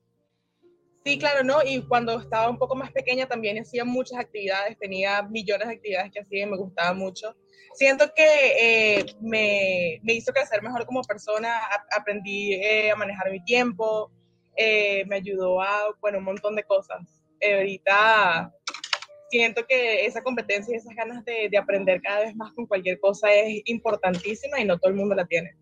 [1.04, 1.64] Sí, claro, ¿no?
[1.66, 6.12] Y cuando estaba un poco más pequeña también hacía muchas actividades, tenía millones de actividades
[6.12, 7.36] que hacía y me gustaba mucho.
[7.74, 11.60] Siento que eh, me, me, hizo crecer mejor como persona,
[11.98, 14.12] aprendí eh, a manejar mi tiempo,
[14.56, 17.24] eh, me ayudó a, bueno, un montón de cosas.
[17.42, 18.54] ahorita
[19.30, 23.00] siento que esa competencia y esas ganas de, de aprender cada vez más con cualquier
[23.00, 25.56] cosa es importantísima y no todo el mundo la tiene.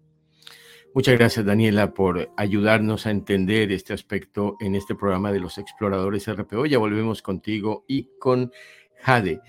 [0.95, 6.27] Muchas gracias, Daniela, por ayudarnos a entender este aspecto en este programa de los exploradores
[6.27, 6.65] RPO.
[6.65, 8.51] Ya volvemos contigo y con
[8.97, 9.39] Jade.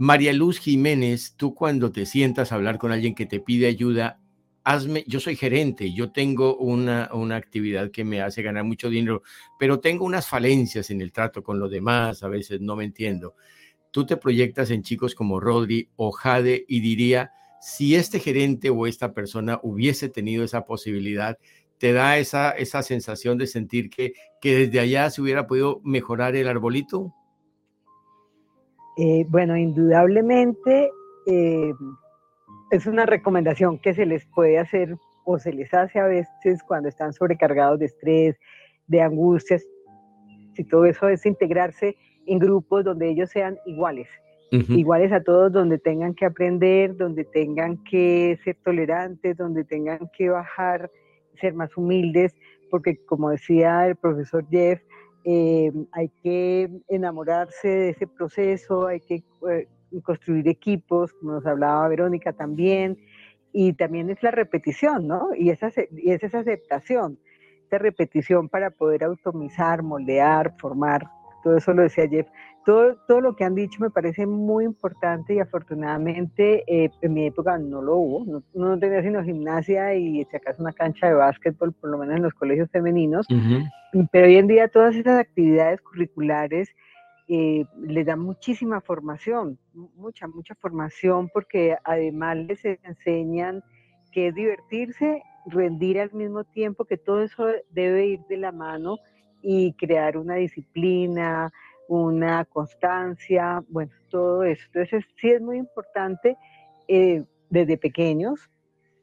[0.00, 4.20] María Luz Jiménez, tú cuando te sientas a hablar con alguien que te pide ayuda,
[4.64, 9.22] hazme, yo soy gerente, yo tengo una, una actividad que me hace ganar mucho dinero,
[9.56, 13.36] pero tengo unas falencias en el trato con los demás, a veces no me entiendo.
[13.92, 18.86] Tú te proyectas en chicos como Rodri o Jade y diría, si este gerente o
[18.86, 21.38] esta persona hubiese tenido esa posibilidad,
[21.78, 26.34] te da esa, esa sensación de sentir que, que desde allá se hubiera podido mejorar
[26.36, 27.14] el arbolito?
[28.96, 30.90] Eh, bueno, indudablemente
[31.26, 31.72] eh,
[32.70, 36.88] es una recomendación que se les puede hacer o se les hace a veces cuando
[36.88, 38.36] están sobrecargados de estrés,
[38.86, 39.64] de angustias,
[40.56, 44.08] y todo eso es integrarse en grupos donde ellos sean iguales,
[44.50, 50.30] iguales a todos, donde tengan que aprender, donde tengan que ser tolerantes, donde tengan que
[50.30, 50.90] bajar,
[51.40, 52.34] ser más humildes,
[52.70, 54.80] porque como decía el profesor Jeff,
[55.24, 59.68] eh, hay que enamorarse de ese proceso, hay que eh,
[60.02, 62.98] construir equipos, como nos hablaba Verónica también,
[63.52, 65.34] y también es la repetición, ¿no?
[65.34, 67.18] Y, esa, y es esa aceptación,
[67.66, 71.06] esa repetición para poder automizar, moldear, formar
[71.42, 72.26] todo eso lo decía Jeff.
[72.68, 77.24] Todo, todo lo que han dicho me parece muy importante y afortunadamente eh, en mi
[77.24, 81.14] época no lo hubo, no, no, tenía sino gimnasia y si acaso una cancha de
[81.14, 83.26] básquetbol, por lo menos en los colegios femeninos,
[84.12, 86.68] pero hoy en día todas esas actividades curriculares
[87.26, 89.58] eh, les dan muchísima formación,
[89.96, 93.64] mucha, mucha formación porque además les enseñan
[94.12, 98.98] que es divertirse, rendir al mismo tiempo, que todo eso debe ir de la mano
[99.40, 101.50] y crear una disciplina,
[101.88, 104.62] una constancia, bueno, todo eso.
[104.66, 106.36] Entonces sí es muy importante
[106.86, 108.48] eh, desde pequeños,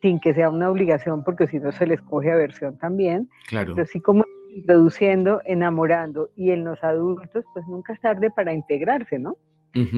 [0.02, 3.74] sin que sea una obligación, porque si no se les coge aversión también, claro.
[3.76, 4.24] pero sí como
[4.56, 9.36] introduciendo, enamorando, y en los adultos, pues nunca es tarde para integrarse, ¿no?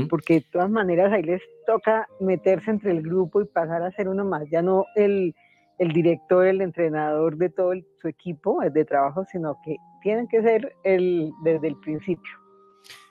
[0.10, 4.10] Porque de todas maneras ahí les toca meterse entre el grupo y pasar a ser
[4.10, 5.36] uno más, ya no el,
[5.78, 10.74] el director, el entrenador de todo su equipo de trabajo, sino que tienen que ser
[10.84, 12.47] el, desde el principio.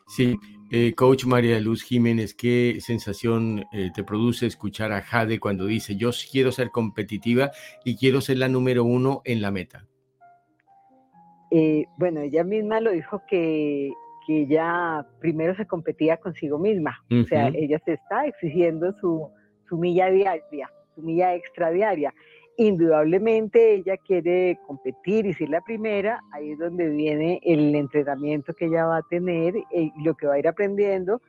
[0.07, 0.39] Sí,
[0.71, 5.97] eh, coach María Luz Jiménez, ¿qué sensación eh, te produce escuchar a Jade cuando dice,
[5.97, 7.51] yo quiero ser competitiva
[7.85, 9.87] y quiero ser la número uno en la meta?
[11.51, 13.93] Eh, bueno, ella misma lo dijo que,
[14.27, 19.29] que, ella primero se competía consigo misma, o sea, ella se está exigiendo su,
[19.69, 22.13] su milla diaria, su milla extra diaria
[22.57, 28.67] indudablemente ella quiere competir y ser la primera, ahí es donde viene el entrenamiento que
[28.67, 31.21] ella va a tener eh, lo que va a ir aprendiendo,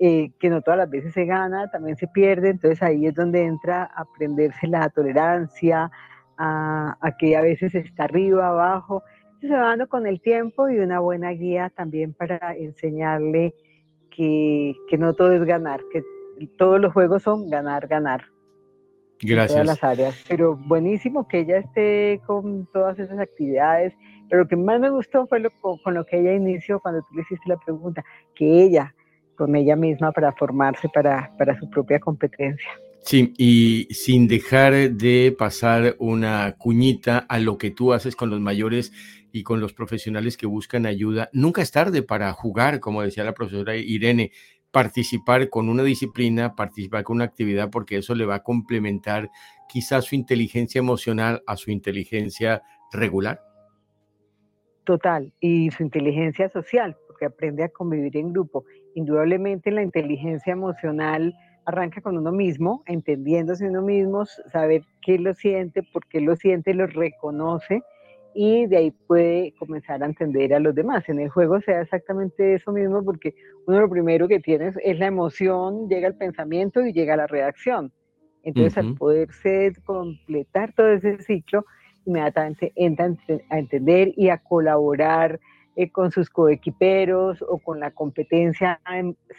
[0.00, 3.44] eh, que no todas las veces se gana, también se pierde, entonces ahí es donde
[3.44, 5.90] entra a aprenderse la tolerancia,
[6.38, 9.04] a, que a veces está arriba, abajo,
[9.40, 13.54] se va dando con el tiempo y una buena guía también para enseñarle
[14.10, 16.02] que no todo es ganar, que
[16.58, 18.31] todos los juegos son ganar, ganar.
[19.22, 19.52] Gracias.
[19.52, 20.24] todas las áreas.
[20.28, 23.94] Pero buenísimo que ella esté con todas esas actividades.
[24.28, 27.14] Pero lo que más me gustó fue lo, con, lo que ella inició cuando tú
[27.14, 28.04] le hiciste la pregunta,
[28.34, 28.94] que ella,
[29.36, 32.70] con ella misma, para formarse para, para su propia competencia.
[33.04, 38.40] Sí, y sin dejar de pasar una cuñita a lo que tú haces con los
[38.40, 38.92] mayores
[39.32, 41.28] y con los profesionales que buscan ayuda.
[41.32, 44.30] Nunca es tarde para jugar, como decía la profesora Irene
[44.72, 49.30] participar con una disciplina, participar con una actividad, porque eso le va a complementar
[49.68, 53.40] quizás su inteligencia emocional a su inteligencia regular.
[54.84, 58.64] Total, y su inteligencia social, porque aprende a convivir en grupo.
[58.94, 65.82] Indudablemente la inteligencia emocional arranca con uno mismo, entendiéndose uno mismo, saber qué lo siente,
[65.82, 67.82] por qué lo siente, lo reconoce
[68.34, 71.08] y de ahí puede comenzar a entender a los demás.
[71.08, 73.34] En el juego sea exactamente eso mismo porque
[73.66, 77.92] uno lo primero que tienes es la emoción, llega el pensamiento y llega la reacción.
[78.42, 81.64] Entonces al poderse completar todo ese ciclo,
[82.04, 83.14] inmediatamente entra
[83.50, 85.38] a entender y a colaborar
[85.76, 88.80] eh, con sus coequiperos o con la competencia.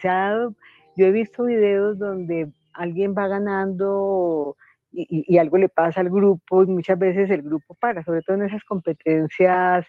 [0.01, 0.49] Se ha
[0.95, 4.55] yo he visto videos donde alguien va ganando
[4.93, 8.43] y, algo le pasa al grupo y muchas veces el grupo para, sobre todo en
[8.43, 9.85] esas competencias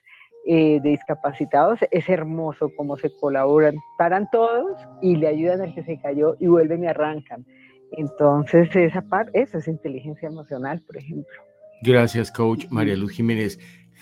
[0.46, 5.84] eh, de discapacitados, es hermoso cómo se colaboran, paran todos y le ayudan al que
[5.84, 7.44] se cayó y vuelven y arrancan.
[7.92, 11.34] Entonces, esa parte, eso es inteligencia emocional, por ejemplo.
[11.82, 13.58] Gracias, coach María Luz Jiménez.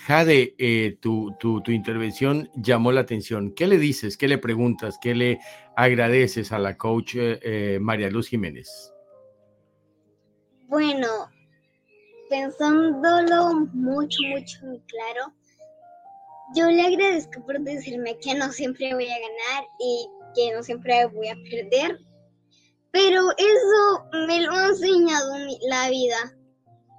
[0.07, 3.53] Jade, eh, tu, tu, intervención llamó la atención.
[3.55, 4.17] ¿Qué le dices?
[4.17, 4.99] ¿Qué le preguntas?
[5.01, 5.39] ¿Qué le
[5.77, 8.93] agradeces a la coach eh, María Luz Jiménez?
[10.73, 11.29] Bueno,
[12.31, 15.35] pensándolo mucho, mucho muy claro,
[16.57, 21.05] yo le agradezco por decirme que no siempre voy a ganar y que no siempre
[21.09, 21.99] voy a perder,
[22.91, 25.31] pero eso me lo ha enseñado
[25.69, 26.39] la vida.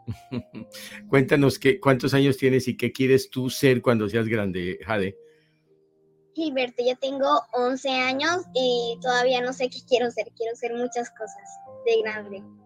[1.09, 5.17] Cuéntanos qué, cuántos años tienes y qué quieres tú ser cuando seas grande, Jade.
[6.35, 10.27] Gilberto, yo tengo 11 años y todavía no sé qué quiero ser.
[10.37, 12.62] Quiero ser muchas cosas de grande.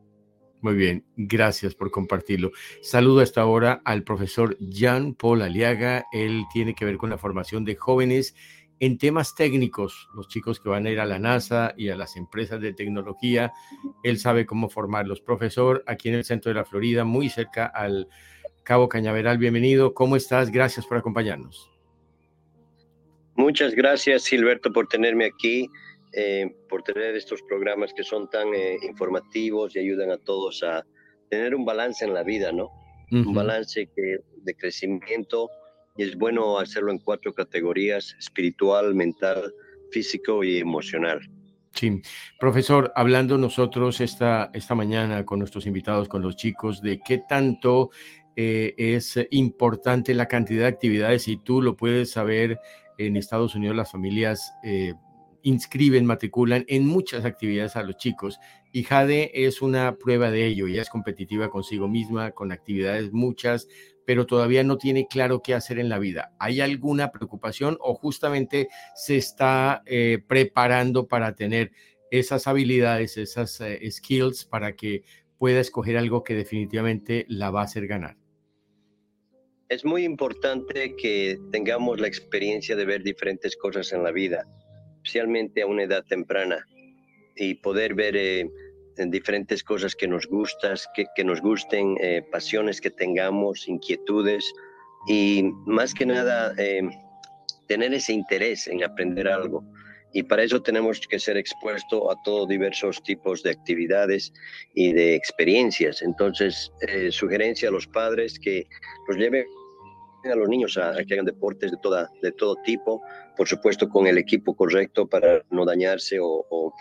[0.67, 2.51] Muy bien, gracias por compartirlo.
[2.81, 6.07] Saludo hasta ahora al profesor Jean Paul Aliaga.
[6.11, 8.35] Él tiene que ver con la formación de jóvenes
[8.81, 12.17] en temas técnicos, los chicos que van a ir a la NASA y a las
[12.17, 13.53] empresas de tecnología.
[14.03, 15.21] Él sabe cómo formarlos.
[15.21, 18.09] Profesor, aquí en el centro de la Florida, muy cerca al
[18.63, 19.37] Cabo Cañaveral.
[19.37, 19.93] Bienvenido.
[19.93, 20.51] ¿Cómo estás?
[20.51, 21.71] Gracias por acompañarnos.
[23.37, 25.69] Muchas gracias, Gilberto, por tenerme aquí.
[26.19, 30.83] Eh, por tener estos programas que son tan eh, informativos y ayudan a todos a
[31.29, 32.71] tener un balance en la vida, ¿no?
[33.11, 35.47] Un balance que, de crecimiento
[35.95, 39.53] y es bueno hacerlo en cuatro categorías, espiritual, mental,
[39.91, 41.19] físico y emocional.
[41.73, 42.01] Sí,
[42.39, 47.91] profesor, hablando nosotros esta, esta mañana con nuestros invitados, con los chicos, de qué tanto
[48.35, 52.59] eh, es importante la cantidad de actividades y tú lo puedes saber
[52.97, 54.95] en Estados Unidos las familias eh,
[55.47, 58.37] inscriben, matriculan en muchas actividades a los chicos
[58.73, 60.67] y Jade es una prueba de ello.
[60.67, 63.69] Ella es competitiva consigo misma, con actividades muchas,
[64.05, 66.33] pero todavía no tiene claro qué hacer en la vida.
[66.37, 71.71] ¿Hay alguna preocupación o justamente se está eh, preparando para tener
[72.11, 75.03] esas habilidades, esas eh, skills para que
[75.37, 78.17] pueda escoger algo que definitivamente la va a hacer ganar?
[79.69, 84.45] Es muy importante que tengamos la experiencia de ver diferentes cosas en la vida
[85.07, 86.67] especialmente a una edad temprana,
[87.35, 88.49] y poder ver eh,
[88.97, 94.43] diferentes cosas que nos gustas, que, que nos gusten, eh, pasiones que tengamos, inquietudes,
[95.07, 96.81] y más que nada eh,
[97.67, 99.63] tener ese interés en aprender algo.
[100.13, 104.33] Y para eso tenemos que ser expuestos a todos diversos tipos de actividades
[104.73, 106.01] y de experiencias.
[106.01, 106.71] Entonces,
[107.11, 108.65] sugerencia a los padres que
[109.07, 109.45] los lleven
[110.31, 113.01] a los niños a, que hagan deportes de, toda, de todo tipo,
[113.37, 116.73] por supuesto con el equipo correcto para no dañarse o, o,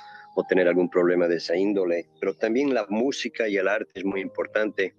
[0.49, 2.07] tener algún problema de esa índole.
[2.21, 4.95] Pero también la música y el arte es muy importante,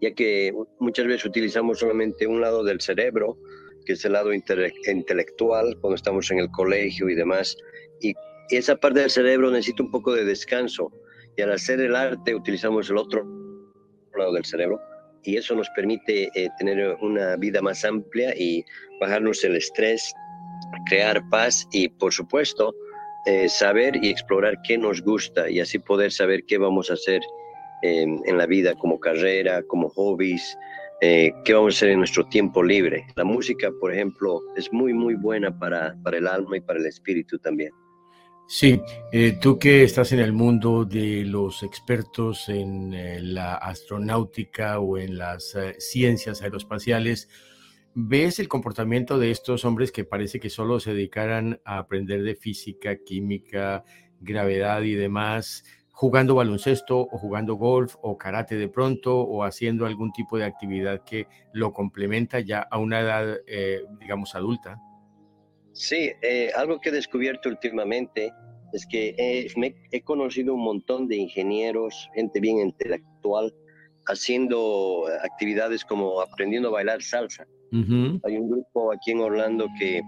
[0.00, 3.36] ya que muchas veces utilizamos solamente un lado del cerebro,
[3.84, 7.56] que es el lado intelectual, cuando estamos en el colegio y demás.
[8.00, 8.14] Y
[8.50, 10.90] esa parte del cerebro necesita un poco de descanso.
[11.36, 13.24] Y al hacer el arte utilizamos el otro
[14.16, 14.80] lado del cerebro
[15.24, 18.64] y eso nos permite eh, tener una vida más amplia y
[19.00, 20.12] bajarnos el estrés,
[20.86, 22.74] crear paz y por supuesto
[23.26, 27.20] eh, saber y explorar qué nos gusta y así poder saber qué vamos a hacer
[27.84, 30.56] en la vida como carrera, como hobbies,
[31.04, 33.08] eh, qué vamos a hacer en nuestro tiempo libre.
[33.16, 36.86] La música, por ejemplo, es muy, muy buena para, para el alma y para el
[36.86, 37.72] espíritu también.
[38.46, 44.78] Sí, eh, tú que estás en el mundo de los expertos en eh, la astronáutica
[44.78, 47.28] o en las eh, ciencias aeroespaciales,
[47.94, 52.34] ¿ves el comportamiento de estos hombres que parece que solo se dedicaran a aprender de
[52.34, 53.84] física, química,
[54.20, 60.12] gravedad y demás, jugando baloncesto o jugando golf o karate de pronto o haciendo algún
[60.12, 63.38] tipo de actividad que lo complementa ya a una edad,
[64.00, 64.78] digamos, adulta?
[65.72, 68.32] Sí, eh, algo que he descubierto últimamente
[68.72, 69.14] es que
[69.90, 73.54] he, conocido un montón de ingenieros, gente bien intelectual,
[74.06, 77.46] haciendo actividades como aprendiendo a bailar salsa.
[77.72, 80.02] Hay un grupo aquí en Orlando que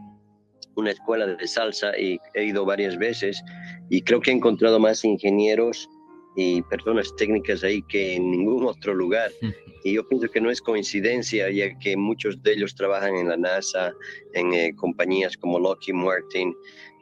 [0.76, 3.42] una escuela de salsa y he ido varias veces
[3.90, 5.88] y creo que he encontrado más ingenieros
[6.36, 9.30] y personas técnicas ahí que en ningún otro lugar.
[9.84, 13.36] Y yo pienso que no es coincidencia, ya que muchos de ellos trabajan en la
[13.36, 13.92] NASA,
[14.32, 16.54] en eh, compañías como Lockheed Martin,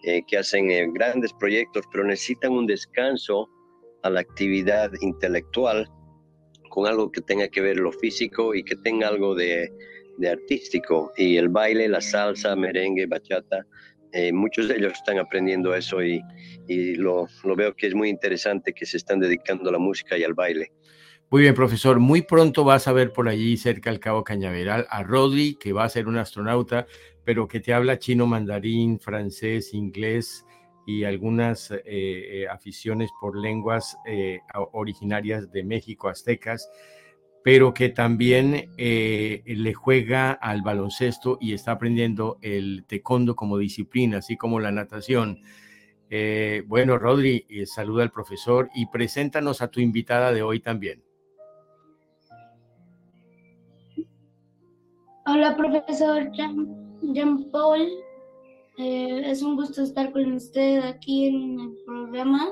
[0.04, 3.48] eh, que hacen eh, grandes proyectos, pero necesitan un descanso
[4.02, 5.88] a la actividad intelectual
[6.68, 9.70] con algo que tenga que ver lo físico y que tenga algo de,
[10.18, 11.12] de artístico.
[11.16, 13.66] Y el baile, la salsa, merengue, bachata,
[14.12, 16.22] eh, muchos de ellos están aprendiendo eso y,
[16.68, 20.18] y lo, lo, veo que es muy interesante que se están dedicando a la música
[20.18, 20.70] y al baile.
[21.30, 21.98] Muy bien, profesor.
[21.98, 25.84] Muy pronto vas a ver por allí cerca al Cabo Cañaveral a Rodri, que va
[25.84, 26.86] a ser un astronauta,
[27.24, 30.44] pero que te habla chino, mandarín, francés, inglés
[30.86, 33.96] y algunas eh, eh, aficiones por lenguas
[34.72, 36.68] originarias de México, aztecas
[37.43, 44.18] pero que también eh, le juega al baloncesto y está aprendiendo el taekwondo como disciplina,
[44.18, 45.40] así como la natación.
[46.09, 51.03] Eh, bueno, Rodri, eh, saluda al profesor y preséntanos a tu invitada de hoy también.
[55.26, 57.88] Hola, profesor Jean, Paul.
[58.76, 62.51] es un gusto estar con usted aquí en el programa.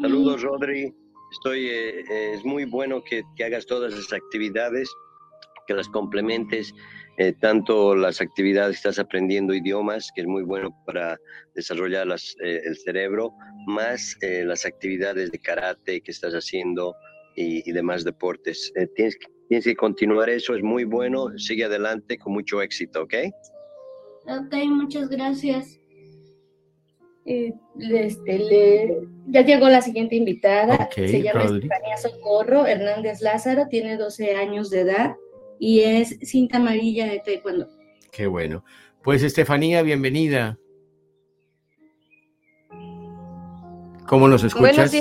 [0.00, 1.03] Saludos, Rodri.
[1.34, 4.88] Estoy, eh, es muy bueno que, hagas todas esas actividades,
[5.66, 6.72] que las complementes,
[7.18, 11.18] eh, tanto las actividades que estás aprendiendo idiomas, que es muy bueno para
[11.56, 12.06] desarrollar
[12.40, 13.32] eh, el cerebro,
[13.66, 16.94] más las actividades de karate que estás haciendo
[17.34, 18.72] y, y demás deportes.
[18.94, 19.18] tienes,
[19.48, 23.14] tienes que continuar eso, es muy bueno, sigue adelante con mucho éxito, ¿ok?
[24.26, 25.80] Ok, muchas gracias.
[27.26, 28.98] Eh, este,
[29.28, 34.80] ya llegó la siguiente invitada, se llama Estefanía Socorro Hernández Lázaro, tiene 12 años de
[34.80, 35.16] edad
[35.58, 37.68] y es cinta amarilla de taekwondo.
[38.12, 38.64] Qué bueno.
[39.02, 40.58] Pues Estefanía, bienvenida.
[44.06, 44.92] ¿Cómo nos escuchas?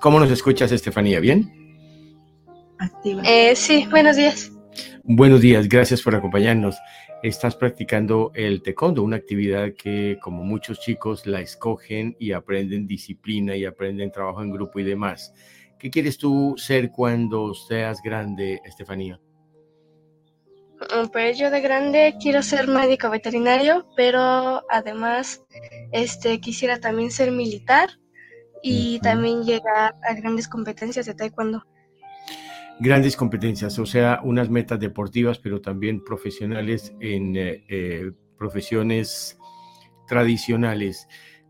[0.00, 1.18] ¿Cómo nos escuchas, Estefanía?
[1.18, 1.52] ¿Bien?
[3.24, 4.52] Eh, sí, buenos días.
[5.08, 6.76] Buenos días, gracias por acompañarnos.
[7.22, 13.54] Estás practicando el taekwondo, una actividad que como muchos chicos la escogen y aprenden disciplina
[13.54, 15.32] y aprenden trabajo en grupo y demás.
[15.78, 19.20] ¿Qué quieres tú ser cuando seas grande, Estefanía?
[20.80, 25.44] Mm, Pues yo de grande quiero ser médico veterinario, pero además
[25.92, 27.90] este quisiera también ser militar
[28.60, 31.62] y también llegar a grandes competencias de taekwondo.
[32.78, 39.38] Grandes competencias, o sea, unas metas deportivas, pero también profesionales en eh, eh, profesiones
[40.06, 41.08] tradicionales.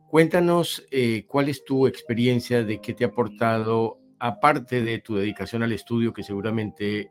[0.09, 5.65] Cuéntanos eh, cuál es tu experiencia de qué te ha aportado, aparte de tu dedicación
[5.65, 7.11] al estudio, que seguramente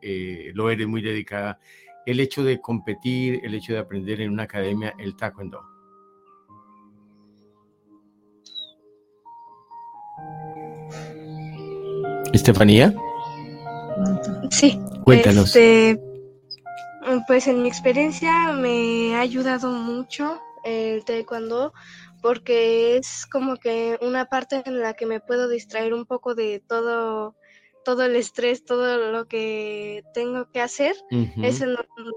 [0.54, 1.60] lo eres muy dedicada,
[2.06, 5.60] el hecho de competir, el hecho de aprender en una academia el taekwondo.
[12.32, 12.94] Estefanía,
[14.50, 14.80] Sí.
[15.04, 15.54] Cuéntanos.
[15.54, 16.00] Este,
[17.06, 21.72] mm, pues en mi experiencia me ha ayudado mucho el taekwondo
[22.22, 26.62] porque es como que una parte en la que me puedo distraer un poco de
[26.66, 27.36] todo
[27.84, 30.96] todo el estrés, todo lo que tengo que hacer,
[31.40, 32.16] es en donde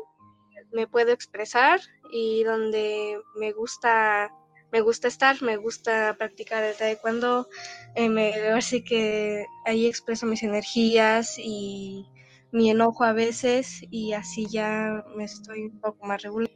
[0.72, 1.80] me puedo expresar
[2.12, 4.32] y donde me gusta
[4.72, 7.48] me gusta estar, me gusta practicar el taekwondo,
[7.96, 12.06] eh, me, así que ahí expreso mis energías y
[12.52, 16.50] mi enojo a veces y así ya me estoy un poco más regular.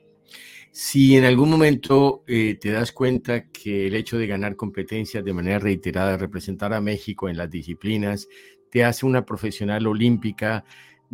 [0.71, 5.33] Si en algún momento eh, te das cuenta que el hecho de ganar competencias de
[5.33, 8.27] manera reiterada, representar a México en las disciplinas,
[8.71, 10.65] te hace una profesional olímpica,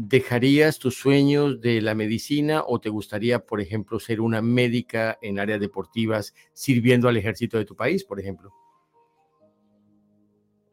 [0.02, 5.40] ¿dejarías tus sueños de la medicina o te gustaría, por ejemplo, ser una médica en
[5.40, 8.54] áreas deportivas sirviendo al ejército de tu país, por ejemplo?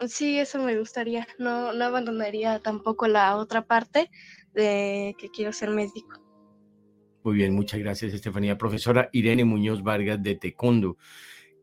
[0.07, 1.27] Sí, eso me gustaría.
[1.41, 4.11] No, no abandonaría tampoco la otra parte
[4.55, 6.23] de que quiero ser médico.
[7.25, 8.57] Muy bien, muchas gracias, Estefanía.
[8.57, 10.99] Profesora Irene Muñoz Vargas de Taekwondo,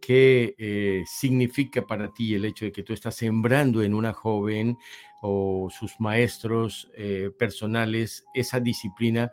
[0.02, 4.78] ¿qué eh, significa para ti el hecho de que tú estás sembrando en una joven
[5.26, 9.32] o sus maestros eh, personales esa disciplina,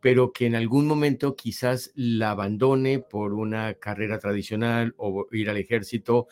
[0.00, 5.56] pero que en algún momento quizás la abandone por una carrera tradicional o ir al
[5.56, 6.28] ejército?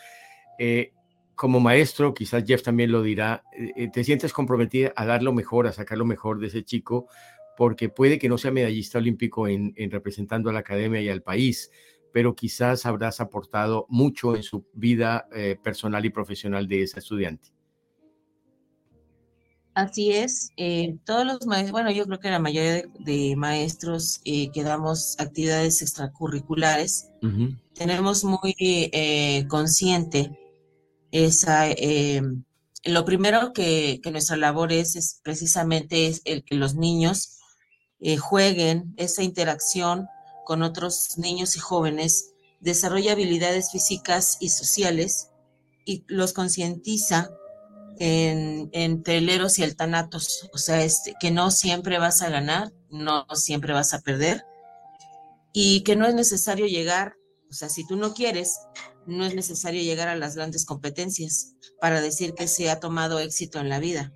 [0.61, 0.93] Eh,
[1.35, 5.67] como maestro, quizás Jeff también lo dirá, eh, te sientes comprometida a dar lo mejor,
[5.67, 7.09] a sacar lo mejor de ese chico,
[7.57, 11.23] porque puede que no sea medallista olímpico en, en representando a la academia y al
[11.23, 11.73] país,
[12.13, 15.27] pero quizás habrás aportado mucho en su vida
[15.63, 17.60] personal y profesional de esa estudiante.
[19.81, 24.21] Así es, eh, todos los maestros, bueno, yo creo que la mayoría de, de maestros
[24.27, 27.09] eh, que damos actividades extracurriculares,
[27.73, 30.39] tenemos muy eh, consciente
[31.13, 31.65] esa,
[32.85, 37.39] lo primero que, que nuestra labor es, es precisamente es el que los niños
[38.19, 40.09] jueguen esa interacción
[40.45, 45.31] con otros niños y jóvenes, desarrolla habilidades físicas y sociales
[45.87, 47.31] y los concientiza
[48.01, 53.27] en, entre y el tanatos, o sea, este, que no siempre vas a ganar, no
[53.35, 54.43] siempre vas a perder
[55.53, 57.17] y que no es necesario llegar,
[57.51, 58.59] o sea, si tú no quieres,
[59.07, 63.61] no es necesario llegar a las grandes competencias para decir que se ha tomado éxito
[63.61, 64.15] en la vida.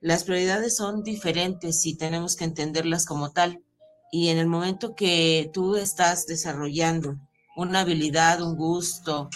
[0.00, 3.64] Las prioridades son diferentes y tenemos que entenderlas como tal.
[4.12, 7.16] Y en el momento que tú estás desarrollando
[7.56, 9.28] una habilidad, un gusto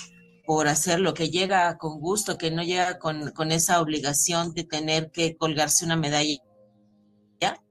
[0.46, 4.64] por hacer lo que llega con gusto, que no llega con, con esa obligación de
[4.64, 6.38] tener que colgarse una medalla,
[7.40, 7.62] ¿ya?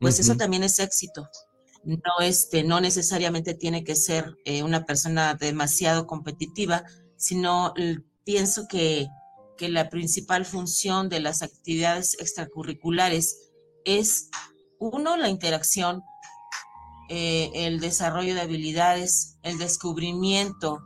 [0.00, 0.38] Pues eso Ujú.
[0.38, 1.28] también es éxito.
[1.82, 6.84] No, este, no necesariamente tiene que ser eh, una persona demasiado competitiva,
[7.16, 7.72] sino
[8.24, 9.08] pienso que,
[9.56, 13.50] que la principal función de las actividades extracurriculares
[13.84, 14.28] es,
[14.78, 16.02] uno, la interacción,
[17.08, 20.80] eh, el desarrollo de habilidades, el descubrimiento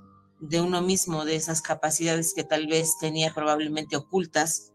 [0.48, 4.72] de uno mismo, de esas capacidades que tal vez tenía probablemente ocultas,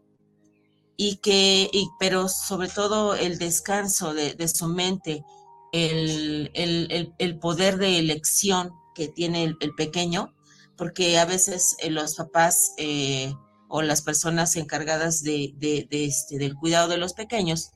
[0.96, 5.24] y que, y- pero sobre todo el descanso de, de su mente,
[5.72, 10.34] el, el- el- el poder de elección que tiene el, pequeño,
[10.76, 13.32] porque a veces eh, los papás eh,
[13.68, 17.70] o las personas encargadas de, de- de este, del cuidado de los pequeños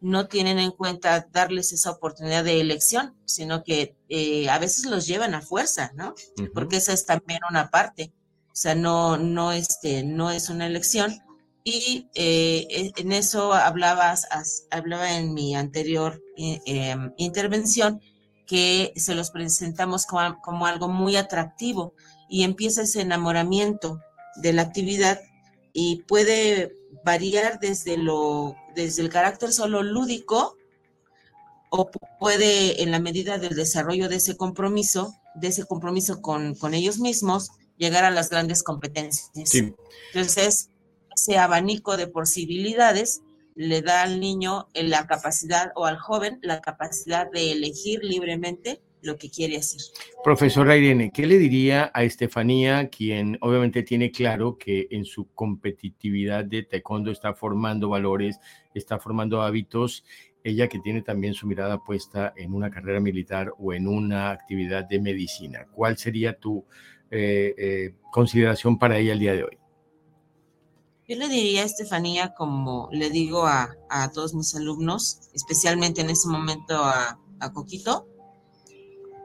[0.00, 5.06] no tienen en cuenta darles esa oportunidad de elección, sino que eh, a veces los
[5.06, 6.14] llevan a fuerza, ¿no?
[6.54, 8.12] Porque esa es también una parte.
[8.52, 11.18] O sea, no, no, este, no es una elección.
[11.64, 18.00] Y eh, e- en eso hablabas, as- hablaba en mi anterior eh, em, intervención
[18.46, 21.92] que se los presentamos como, como algo muy atractivo
[22.28, 24.00] y empieza ese enamoramiento
[24.36, 25.20] de la actividad
[25.72, 26.72] y puede
[27.04, 30.56] variar desde lo desde el carácter solo lúdico
[31.70, 36.54] o pu- puede en la medida del desarrollo de ese compromiso, de ese compromiso con,
[36.54, 39.30] con ellos mismos, llegar a las grandes competencias.
[39.44, 39.74] Sí.
[40.14, 40.70] Entonces,
[41.14, 43.20] ese abanico de posibilidades
[43.56, 49.16] le da al niño la capacidad o al joven la capacidad de elegir libremente lo
[49.16, 49.80] que quiere hacer.
[50.22, 56.44] Profesora Irene, ¿qué le diría a Estefanía, quien obviamente tiene claro que en su competitividad
[56.44, 58.38] de taekwondo está formando valores,
[58.74, 60.04] está formando hábitos,
[60.44, 64.84] ella que tiene también su mirada puesta en una carrera militar o en una actividad
[64.84, 65.66] de medicina?
[65.72, 66.64] ¿Cuál sería tu
[67.10, 69.58] eh, eh, consideración para ella el día de hoy?
[71.08, 73.74] Yo le diría a Estefanía, como le digo a,
[74.12, 78.06] todos mis alumnos, especialmente en ese momento a, a Coquito,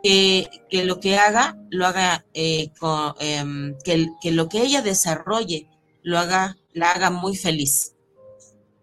[0.04, 5.70] que, lo que haga, lo haga, eh, con, em, que, lo que ella desarrolle,
[6.02, 7.96] lo haga, la haga muy feliz.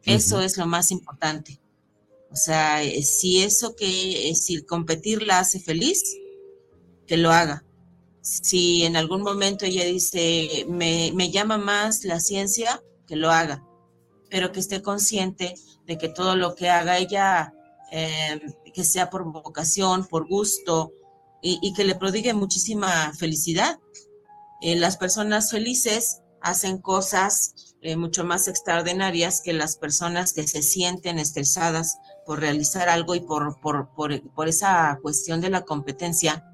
[0.05, 1.61] Eso es lo más importante.
[2.31, 6.03] O sea, eh, si eso que, eh, si competir la hace feliz,
[7.07, 7.65] que lo haga.
[8.23, 13.63] Si en algún momento ella dice, me, me llama más la ciencia, que lo haga,
[14.31, 15.55] pero que esté consciente
[15.87, 17.53] de que todo lo que haga ella,
[17.91, 18.41] em,
[18.73, 20.93] que sea por vocación, por gusto,
[21.43, 23.79] y, que le prodigue muchísima felicidad.
[24.61, 30.63] Eh, las personas felices hacen cosas eh, mucho más extraordinarias que las personas que se
[30.63, 36.45] sienten estresadas por realizar algo y por, por, por, esa cuestión de la competencia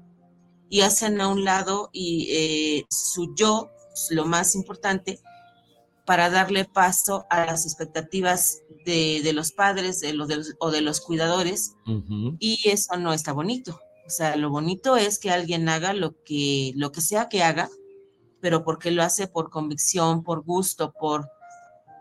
[0.69, 3.71] y hacen a un lado y eh, su yo,
[4.09, 5.19] lo más importante,
[6.05, 10.29] para darle paso a las expectativas de, los padres de los,
[10.59, 11.73] o de los cuidadores
[12.39, 13.81] y eso no está bonito.
[14.07, 17.69] O sea, lo bonito es que alguien haga lo que, lo que sea que haga,
[18.39, 21.29] pero porque lo hace por convicción, por gusto, por,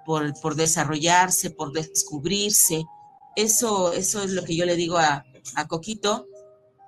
[0.04, 2.84] por, desarrollarse, por descubrirse.
[3.34, 5.24] Eso, eso es lo que yo le digo a,
[5.66, 6.28] Coquito,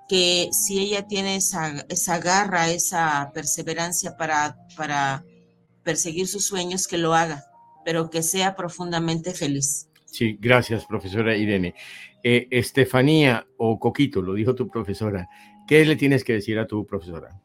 [0.07, 5.25] que si ella tiene esa, esa garra, esa perseverancia para, para
[5.83, 7.43] perseguir sus sueños, que lo haga,
[7.83, 9.88] pero que sea profundamente feliz.
[10.11, 11.75] Sí, gracias, profesora Irene.
[12.23, 15.29] Eh, Estefanía o Coquito, lo dijo tu profesora,
[15.67, 17.39] ¿qué le tienes que decir a tu profesora?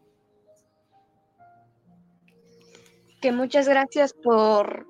[3.20, 4.86] Que muchas gracias por,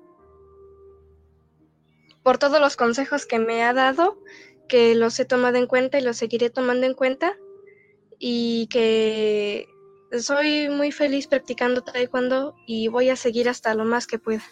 [2.23, 4.19] por todos los consejos que me ha dado,
[4.67, 7.37] que los he tomado en cuenta y los seguiré tomando en cuenta
[8.17, 9.67] y que
[10.11, 14.43] soy muy feliz practicando taekwondo y voy a seguir hasta lo más que pueda.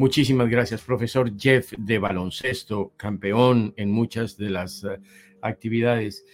[0.00, 4.98] Muchísimas gracias, profesor Jeff de baloncesto, campeón en muchas de las eh,
[5.42, 6.24] actividades.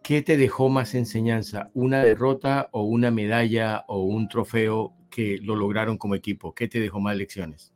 [0.00, 1.72] ¿Qué te dejó más enseñanza?
[1.74, 6.54] ¿Una derrota o una medalla o un trofeo que lo lograron como equipo?
[6.54, 7.74] ¿Qué te dejó más lecciones?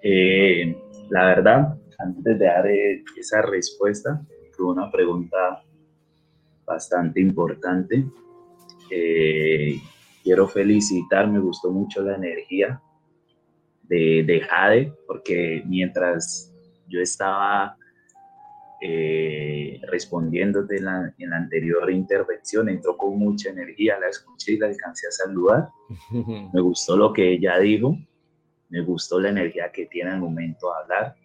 [0.00, 0.72] Eh,
[1.10, 4.24] la verdad, antes de dar eh, esa respuesta,
[4.56, 5.64] tuve una pregunta
[6.64, 8.04] bastante importante.
[10.24, 12.80] Quiero felicitar, me gustó mucho la energía
[13.82, 16.52] de, de Jade, porque mientras
[16.88, 17.76] yo estaba
[18.80, 24.58] eh, respondiéndote en la, en la, anterior intervención, entró con mucha energía, la escuché y
[24.58, 25.68] la alcancé a saludar.
[26.52, 27.96] Me gustó lo que ella dijo,
[28.70, 31.16] me gustó la energía que tiene al momento de hablar,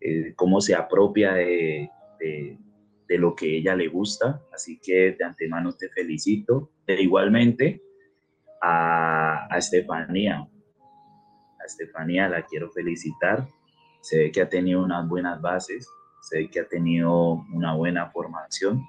[0.00, 1.88] eh, cómo se apropia de,
[2.18, 6.70] de lo que ella le gusta, así que de antemano te felicito.
[6.86, 7.80] E igualmente
[8.60, 13.46] a, a Estefanía, a Estefanía la quiero felicitar,
[14.00, 15.88] se ve que ha tenido unas buenas bases,
[16.22, 18.82] se ve que ha tenido una buena formación.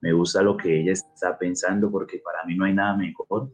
[0.00, 3.52] Me gusta lo que ella está pensando porque para mí no hay nada mejor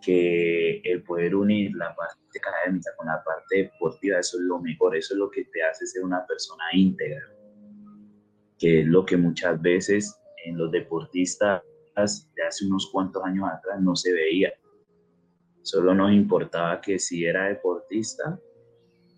[0.00, 4.96] que el poder unir la parte académica con la parte deportiva, eso es lo mejor,
[4.96, 7.26] eso es lo que te hace ser una persona íntegra
[8.58, 11.62] que es lo que muchas veces en los deportistas
[12.04, 14.52] de hace unos cuantos años atrás no se veía.
[15.62, 18.38] Solo nos importaba que si era deportista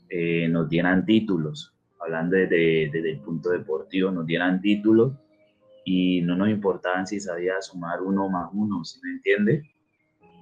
[0.08, 5.12] eh, nos dieran títulos, hablando desde, el punto deportivo, nos dieran títulos
[5.84, 9.62] y no nos importaban si sabía sumar uno más uno, ¿sí me entiende?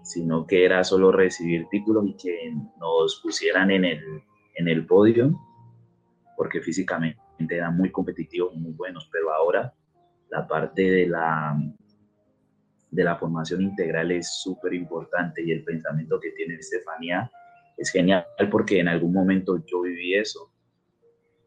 [0.02, 4.22] Sino que era solo recibir títulos y que nos pusieran en el,
[4.54, 5.38] en el podio,
[6.36, 7.20] porque físicamente
[7.50, 9.74] eran muy competitivos, muy buenos, pero ahora
[10.30, 11.58] la parte de la,
[12.90, 17.30] de la formación integral es súper importante y el pensamiento que tiene Estefanía
[17.76, 20.50] es genial porque en algún momento yo viví eso.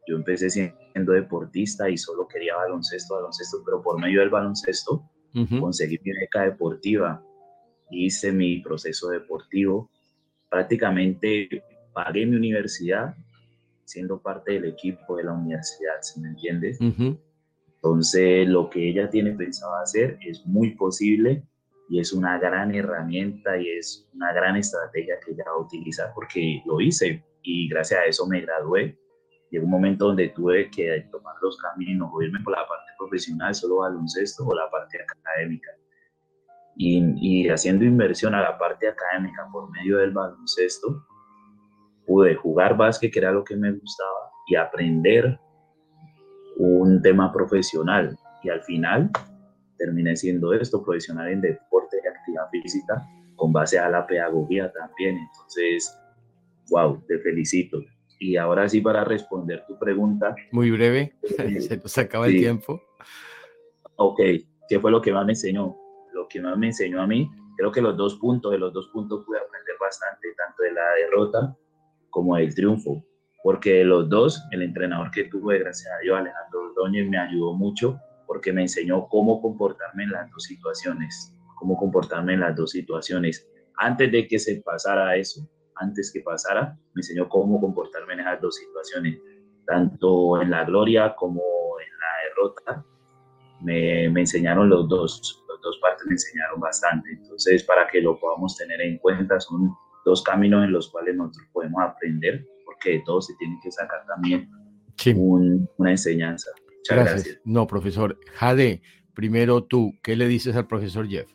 [0.06, 5.08] Yo empecé siendo deportista y solo quería baloncesto, baloncesto, pero por medio del baloncesto
[5.60, 7.24] conseguí mi beca deportiva,
[7.90, 9.90] hice mi proceso deportivo,
[10.50, 11.48] prácticamente
[11.92, 13.14] pagué mi universidad
[13.84, 16.78] siendo parte del equipo de la universidad, ¿sí me entiendes?
[17.82, 21.42] Entonces, lo que ella tiene pensado hacer es muy posible
[21.88, 26.12] y es una gran herramienta y es una gran estrategia que ella va a utilizar
[26.14, 28.96] porque lo hice y gracias a eso me gradué.
[29.50, 33.52] Llegó un momento donde tuve que tomar los caminos o irme por la parte profesional,
[33.52, 35.70] solo baloncesto o la parte académica.
[36.76, 41.04] Y, y haciendo inversión a la parte académica por medio del baloncesto,
[42.06, 45.38] pude jugar básquet, que era lo que me gustaba, y aprender
[46.62, 48.16] un tema profesional.
[48.42, 49.10] Y al final
[49.78, 53.06] terminé siendo esto, profesional en deporte y actividad física,
[53.36, 55.16] con base a la pedagogía también.
[55.16, 55.98] Entonces,
[56.70, 57.80] wow, te felicito.
[58.20, 60.34] Y ahora sí, para responder tu pregunta.
[60.52, 61.14] Muy breve,
[61.60, 62.80] se nos acaba el tiempo.
[63.96, 64.20] Ok,
[64.68, 65.76] ¿qué fue lo que más me enseñó?
[66.12, 68.88] Lo que más me enseñó a mí, creo que los dos puntos, de los dos
[68.88, 71.56] puntos pude aprender bastante, tanto de la derrota
[72.10, 73.04] como del triunfo,
[73.42, 77.98] porque los dos, el entrenador que tuve, gracias a Dios, Alejandro Ordóñez, me ayudó mucho
[78.26, 83.46] porque me enseñó cómo comportarme en las dos situaciones, cómo comportarme en las dos situaciones.
[83.76, 88.40] Antes de que se pasara eso, antes que pasara, me enseñó cómo comportarme en esas
[88.40, 89.18] dos situaciones,
[89.66, 91.42] tanto en la gloria como
[91.80, 92.86] en la derrota.
[93.60, 97.10] Me, me enseñaron los dos, las dos partes me enseñaron bastante.
[97.10, 99.74] Entonces, para que lo podamos tener en cuenta, son
[100.04, 102.46] dos caminos en los cuales nosotros podemos aprender,
[102.82, 104.48] porque de todo se tiene que sacar también
[105.76, 106.50] una enseñanza.
[106.78, 107.38] Muchas gracias.
[107.44, 108.18] No, profesor.
[108.34, 108.82] Jade,
[109.14, 111.30] primero tú, ¿qué le dices al profesor Jeff?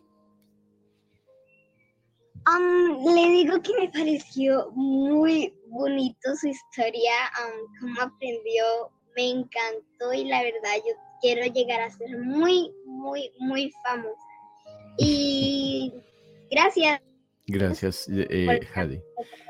[2.47, 7.11] Um, le digo que me pareció muy bonito su historia,
[7.43, 8.63] um, cómo aprendió,
[9.15, 14.23] me encantó y la verdad yo quiero llegar a ser muy, muy, muy famosa.
[14.97, 15.93] Y
[16.51, 17.01] gracias.
[17.47, 19.03] Gracias, eh, Jade.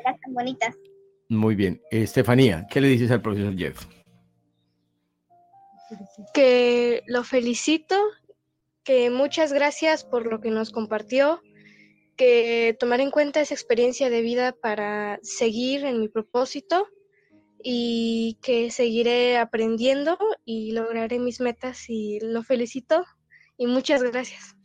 [0.03, 0.75] Tan bonitas.
[1.29, 1.81] Muy bien.
[1.91, 3.85] Estefanía, ¿qué le dices al profesor Jeff?
[6.33, 7.95] que lo felicito,
[8.83, 11.41] que muchas gracias por lo que nos compartió,
[12.15, 16.87] que tomar en cuenta esa experiencia de vida para seguir en mi propósito
[17.63, 23.03] y que seguiré aprendiendo y lograré mis metas y lo felicito
[23.57, 24.55] y muchas gracias.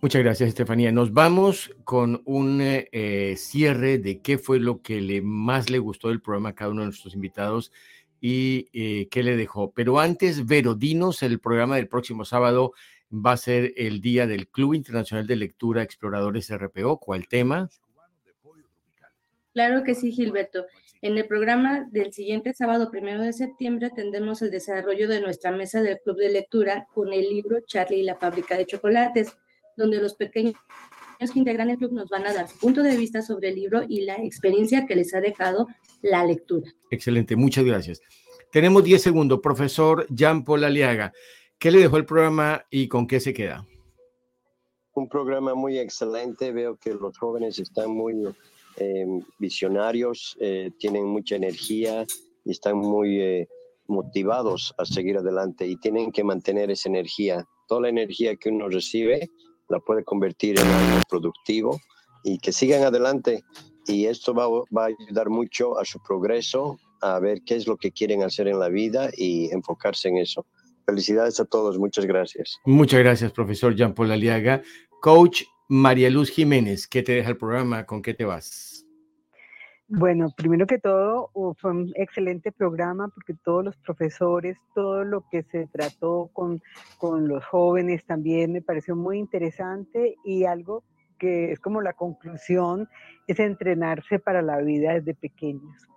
[0.00, 0.92] Muchas gracias, Estefanía.
[0.92, 6.08] Nos vamos con un eh, cierre de qué fue lo que le más le gustó
[6.08, 7.72] del programa a cada uno de nuestros invitados
[8.20, 9.72] y eh, qué le dejó.
[9.72, 12.74] Pero antes, Vero, dinos, el programa del próximo sábado
[13.12, 16.98] va a ser el día del Club Internacional de Lectura Exploradores RPO.
[17.00, 17.68] ¿Cuál tema?
[19.52, 20.66] Claro que sí, Gilberto.
[21.02, 25.82] En el programa del siguiente sábado, primero de septiembre, tendremos el desarrollo de nuestra mesa
[25.82, 29.36] del Club de Lectura con el libro Charlie y la fábrica de chocolates,
[29.78, 30.54] donde los pequeños
[31.32, 33.82] que integran el club nos van a dar su punto de vista sobre el libro
[33.88, 35.66] y la experiencia que les ha dejado
[36.02, 36.70] la lectura.
[36.90, 38.00] Excelente, muchas gracias.
[38.52, 39.40] Tenemos 10 segundos.
[39.42, 41.12] Profesor Jean Paul Aliaga,
[41.58, 43.66] ¿qué le dejó el programa y con qué se queda?
[44.94, 46.52] Un programa muy excelente.
[46.52, 48.14] Veo que los jóvenes están muy
[48.76, 52.06] em, visionarios, eh, tienen mucha energía
[52.44, 53.48] y están muy eh,
[53.86, 57.44] motivados a seguir adelante y tienen que mantener esa energía.
[57.66, 59.30] Toda la energía que uno recibe
[59.68, 61.80] la puede convertir en algo productivo
[62.24, 63.42] y que sigan adelante.
[63.86, 67.76] Y esto va, va, a ayudar mucho a su progreso, a ver qué es lo
[67.76, 70.44] que quieren hacer en la vida y enfocarse en eso.
[70.84, 72.58] Felicidades a todos, muchas gracias.
[72.64, 74.62] Muchas gracias, profesor Jean Paul Aliaga.
[75.00, 77.84] Coach María Luz Jiménez, ¿qué te deja el programa?
[77.84, 78.77] ¿Con qué te vas?
[79.90, 85.44] Bueno, primero que todo, fue un excelente programa porque todos los profesores, todo lo que
[85.44, 86.60] se trató con,
[86.98, 90.84] con los jóvenes también me pareció muy interesante y algo
[91.18, 92.86] que es como la conclusión
[93.26, 95.88] es entrenarse para la vida desde pequeños,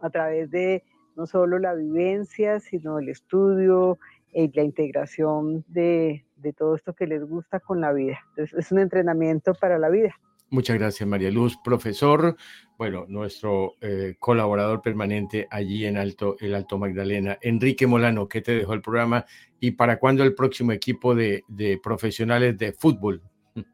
[0.00, 0.84] a través de
[1.16, 3.98] no solo la vivencia, sino el estudio
[4.32, 8.20] y la integración de, de todo esto que les gusta con la vida.
[8.30, 10.14] Entonces, es un entrenamiento para la vida.
[10.50, 11.56] Muchas gracias, María Luz.
[11.62, 12.36] Profesor,
[12.76, 17.38] bueno, nuestro eh, colaborador permanente allí en Alto, el Alto Magdalena.
[17.40, 19.24] Enrique Molano, ¿qué te dejó el programa?
[19.60, 21.44] ¿Y para cuándo el próximo equipo de,
[21.82, 23.22] profesionales de fútbol?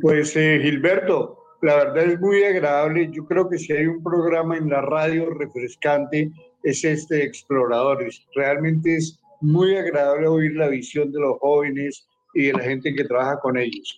[0.00, 3.08] Pues, eh, Gilberto, la verdad es muy agradable.
[3.12, 6.32] Yo creo que si hay un programa en la radio refrescante,
[6.64, 8.26] es este Exploradores.
[8.34, 13.04] Realmente es muy agradable oír la visión de los jóvenes y de la gente que
[13.04, 13.96] trabaja con ellos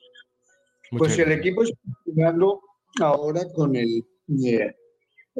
[0.96, 2.60] pues el equipo está jugando
[3.00, 4.04] ahora con el
[4.44, 4.74] eh,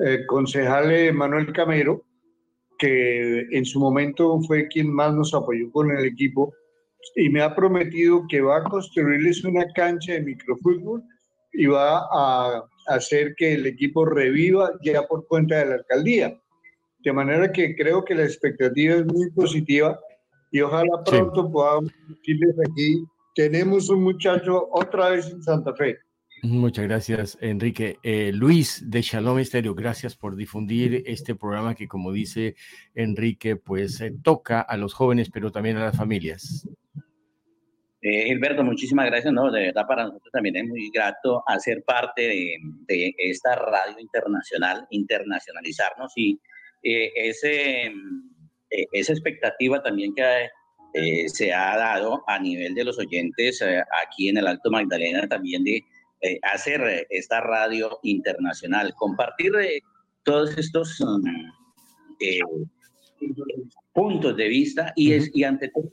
[0.04, 2.04] eh, concejal Manuel Camero,
[2.78, 6.52] que en su momento fue quien más nos apoyó con el equipo
[7.16, 11.02] y me ha prometido que va a construirles una cancha de microfútbol
[11.52, 16.38] y va a hacer que el equipo reviva ya por cuenta de la alcaldía.
[17.00, 19.98] De manera que creo que la expectativa es muy positiva
[20.50, 23.04] y ojalá pronto podamos decirles aquí
[23.38, 25.98] tenemos un muchacho otra vez en Santa Fe.
[26.42, 27.98] Muchas gracias, Enrique.
[28.02, 32.56] Eh, Luis de Shalom Estéreo, gracias por difundir este programa que, como dice
[32.96, 36.68] Enrique, pues eh, toca a los jóvenes, pero también a las familias.
[38.02, 39.32] Eh, Gilberto, muchísimas gracias.
[39.32, 42.56] No, de verdad para nosotros también es muy grato hacer parte de,
[42.88, 46.40] de esta radio internacional, internacionalizarnos y
[46.82, 47.92] ese,
[48.68, 50.48] esa expectativa también que
[51.26, 53.62] se ha dado a nivel de los oyentes
[54.02, 55.84] aquí en el Alto Magdalena también de
[56.20, 59.80] eh, hacer eh, esta radio internacional, compartir eh,
[60.24, 61.22] todos estos um,
[63.92, 65.88] puntos de vista y, es, y ante todo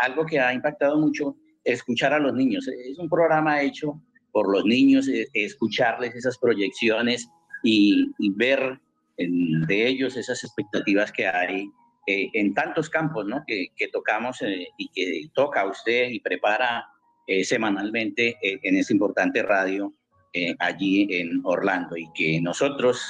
[0.00, 1.34] algo que ha impactado mucho,
[1.64, 2.68] escuchar a los niños.
[2.68, 7.26] Es un programa hecho por los niños, escucharles esas proyecciones
[7.62, 8.78] y, ver
[9.16, 11.70] de ellos esas expectativas que hay
[12.06, 13.44] en tantos campos ¿no?
[13.46, 14.38] que, que tocamos
[14.76, 16.86] y que toca usted y prepara
[17.24, 19.94] eh, semanalmente eh, en esta importante radio
[20.32, 23.00] eh, allí en Orlando y que nosotros,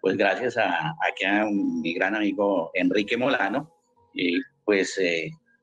[0.00, 3.70] pues gracias a, a, mi gran amigo Enrique Molano,
[4.64, 4.98] pues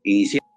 [0.03, 0.47] iniciamos.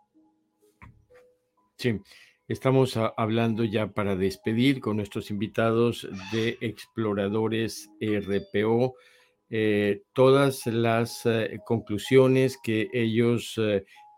[1.79, 1.99] Sí.
[2.47, 8.97] Estamos hablando ya para despedir con nuestros invitados de Exploradores RPO,
[10.13, 11.23] todas las
[11.65, 13.59] conclusiones que ellos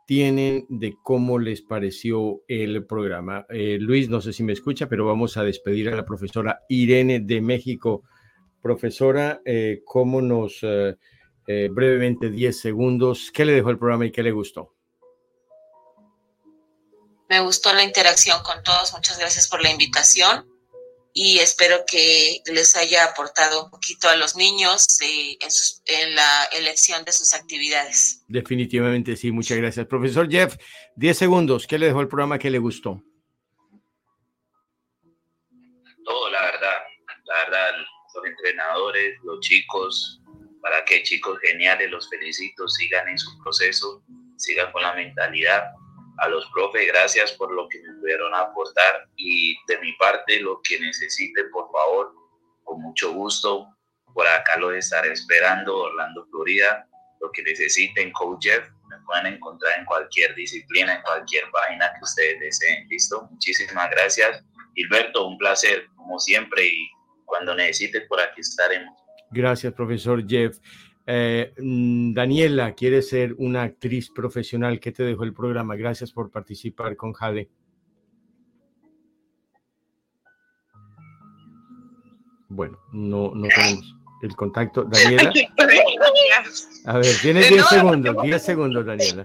[0.07, 3.45] tienen de cómo les pareció el programa.
[3.51, 7.21] Eh, Luis, no sé si me escucha, pero vamos a despedir a la profesora Irene
[7.21, 8.05] de México.
[8.63, 10.97] Profesora, eh, ¿cómo nos, eh,
[11.71, 14.73] brevemente, 10 segundos, qué le dejó el programa y qué le gustó?
[17.29, 18.93] Me gustó la interacción con todos.
[18.95, 20.47] Muchas gracias por la invitación
[21.19, 25.39] y espero que les haya aportado un poquito a los niños eh,
[25.87, 28.23] en, la elección de sus actividades.
[28.29, 29.87] Definitivamente sí, muchas gracias.
[29.87, 30.57] Profesor Jeff,
[30.97, 33.03] 10 segundos, ¿qué le dejó el programa que le gustó?
[36.05, 36.83] Todo, la verdad,
[37.25, 37.73] la verdad,
[38.15, 40.21] los entrenadores, los chicos,
[40.61, 44.03] para que chicos geniales, los felicito, sigan en su proceso,
[44.37, 45.65] sigan con la mentalidad
[46.19, 50.61] a los profes, gracias por lo que me pudieron aportar y de mi parte lo
[50.63, 52.13] que necesiten, por favor,
[52.65, 53.69] con mucho gusto,
[54.15, 56.89] por acá lo estaré esperando, Orlando, Florida,
[57.21, 62.05] lo que necesiten, Coach Jeff, me pueden encontrar en cualquier disciplina, en cualquier página que
[62.05, 64.43] ustedes deseen, listo, muchísimas gracias,
[64.75, 66.89] Gilberto, un placer, como siempre, y
[67.25, 68.95] cuando necesites, por aquí estaremos.
[69.31, 70.59] Gracias, profesor Jeff.
[71.07, 74.81] Eh, mm, Daniela, quiere ser una actriz profesional.
[74.81, 75.77] ¿Qué te dejó el programa?
[75.77, 77.49] Gracias por participar con Jade.
[82.49, 84.85] Bueno, no, no tenemos el contacto.
[84.85, 85.33] Daniela.
[86.87, 89.23] A ver, tienes 10 segundos, 10 segundos, Daniela.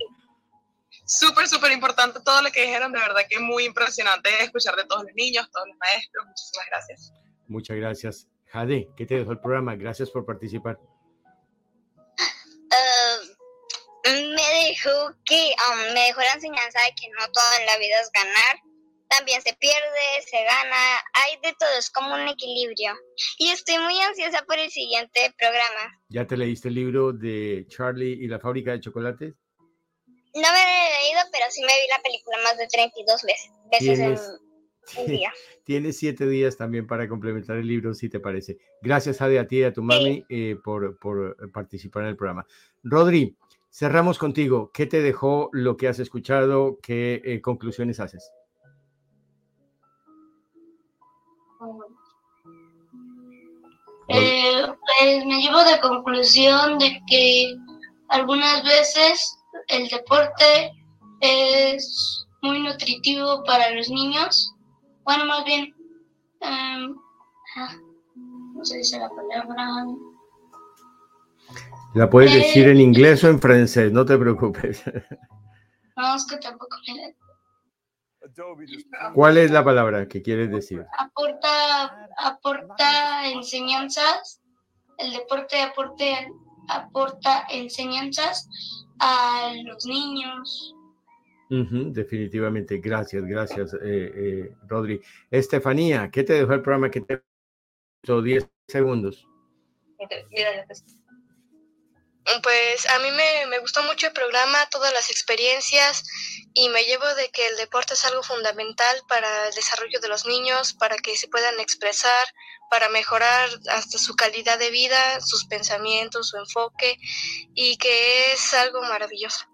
[1.06, 4.86] Súper, súper importante todo lo que dijeron, de verdad que es muy impresionante escuchar de
[4.86, 6.26] todos los niños, todos los maestros.
[6.26, 7.14] Muchísimas gracias.
[7.48, 8.28] Muchas gracias.
[8.46, 9.76] Jade, ¿qué te dejó el programa?
[9.76, 10.80] Gracias por participar.
[14.06, 18.00] Me dejó que um, me dejó la enseñanza de que no todo en la vida
[18.02, 18.60] es ganar.
[19.10, 22.94] También se pierde, se gana, hay de todo, es como un equilibrio.
[23.38, 26.00] Y estoy muy ansiosa por el siguiente programa.
[26.08, 29.34] ¿Ya te leíste el libro de Charlie y la fábrica de chocolates?
[30.34, 33.52] No me lo he leído, pero sí me vi la película más de 32 veces,
[33.70, 35.34] veces en un día.
[35.66, 38.60] Tienes siete días también para complementar el libro, si te parece.
[38.82, 42.46] Gracias, Ade, a ti y a tu mami eh, por, por participar en el programa.
[42.84, 43.36] Rodri,
[43.74, 44.70] Cerramos contigo.
[44.74, 46.78] ¿Qué te dejó lo que has escuchado?
[46.84, 48.30] ¿Qué eh, conclusiones haces?
[54.10, 57.56] Eh, pues me llevo de conclusión de que
[58.10, 59.38] algunas veces
[59.70, 60.74] el deporte
[61.22, 64.54] es muy nutritivo para los niños.
[65.06, 65.74] Bueno, más bien,
[66.42, 66.88] ah,
[68.64, 69.86] se dice la palabra.
[71.94, 74.84] La puedes decir en inglés o en francés, no te preocupes.
[75.98, 77.14] No, es que tampoco me
[79.14, 80.86] ¿Cuál es la palabra que quieres decir?
[80.98, 84.42] Aporta, aporta enseñanzas,
[84.98, 86.32] el deporte aporte,
[86.70, 88.48] aporta enseñanzas
[89.00, 90.76] a los niños.
[91.50, 95.02] definitivamente, gracias, gracias, eh, eh, Rodri.
[95.30, 97.24] Estefanía, ¿qué te dejó el programa que te
[98.04, 99.28] 10 segundos?
[102.44, 106.04] Pues a mí me, gustó mucho el programa, todas las experiencias
[106.54, 110.26] y me llevo de que el deporte es algo fundamental para el desarrollo de los
[110.26, 112.26] niños, para que se puedan expresar,
[112.70, 116.98] para mejorar hasta su calidad de vida, sus pensamientos, su enfoque
[117.54, 119.46] y que es algo maravilloso.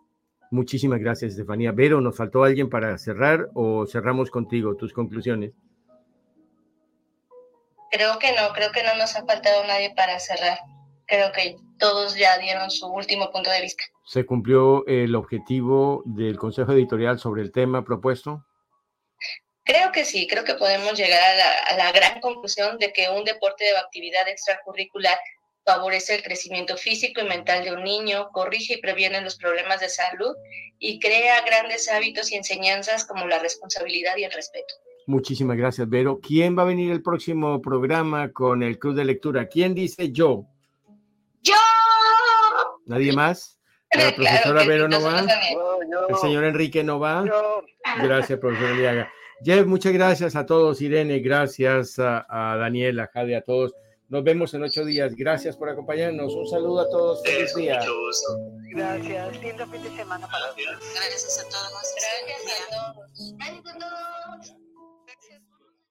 [0.51, 1.72] Muchísimas gracias, Estefanía.
[1.72, 5.53] Vero, ¿nos faltó alguien para cerrar o cerramos contigo tus conclusiones?
[7.92, 10.60] Creo que no, creo que no nos ha faltado nadie para cerrar.
[11.06, 13.84] Creo que todos ya dieron su último punto de vista.
[14.06, 18.46] ¿Se cumplió el objetivo del Consejo Editorial sobre el tema propuesto?
[19.64, 23.10] Creo que sí, creo que podemos llegar a la, a la gran conclusión de que
[23.10, 25.18] un deporte de actividad extracurricular
[25.66, 29.90] favorece el crecimiento físico y mental de un niño, corrige y previene los problemas de
[29.90, 30.34] salud
[30.80, 34.74] y crea grandes hábitos y enseñanzas como la responsabilidad y el respeto.
[35.08, 36.20] Muchísimas gracias, Vero.
[36.22, 39.47] ¿Quién va a venir el próximo programa con el Club de Lectura?
[39.47, 40.45] ¿Quién dice yo?
[41.41, 41.53] ¡Yo!
[42.86, 43.58] ¿Nadie más?
[43.93, 45.26] ¿La profesora Vero no va?
[46.10, 47.24] ¿El señor Enrique no va?
[48.03, 49.10] Gracias, profesor Eliaga.
[49.41, 50.82] Jeff, muchas gracias a todos.
[50.82, 53.74] Irene, gracias a, a Daniel, a Jade, a todos.
[54.10, 55.16] Nos vemos en ocho días.
[55.16, 56.34] Gracias por acompañarnos.
[56.34, 57.24] Un saludo a todos.
[57.24, 57.80] Feliz día.
[58.72, 59.41] Gracias.
[59.41, 60.93] Lindo fin de semana para todos.
[60.93, 61.95] Gracias a todos.
[63.38, 64.66] Gracias a todos.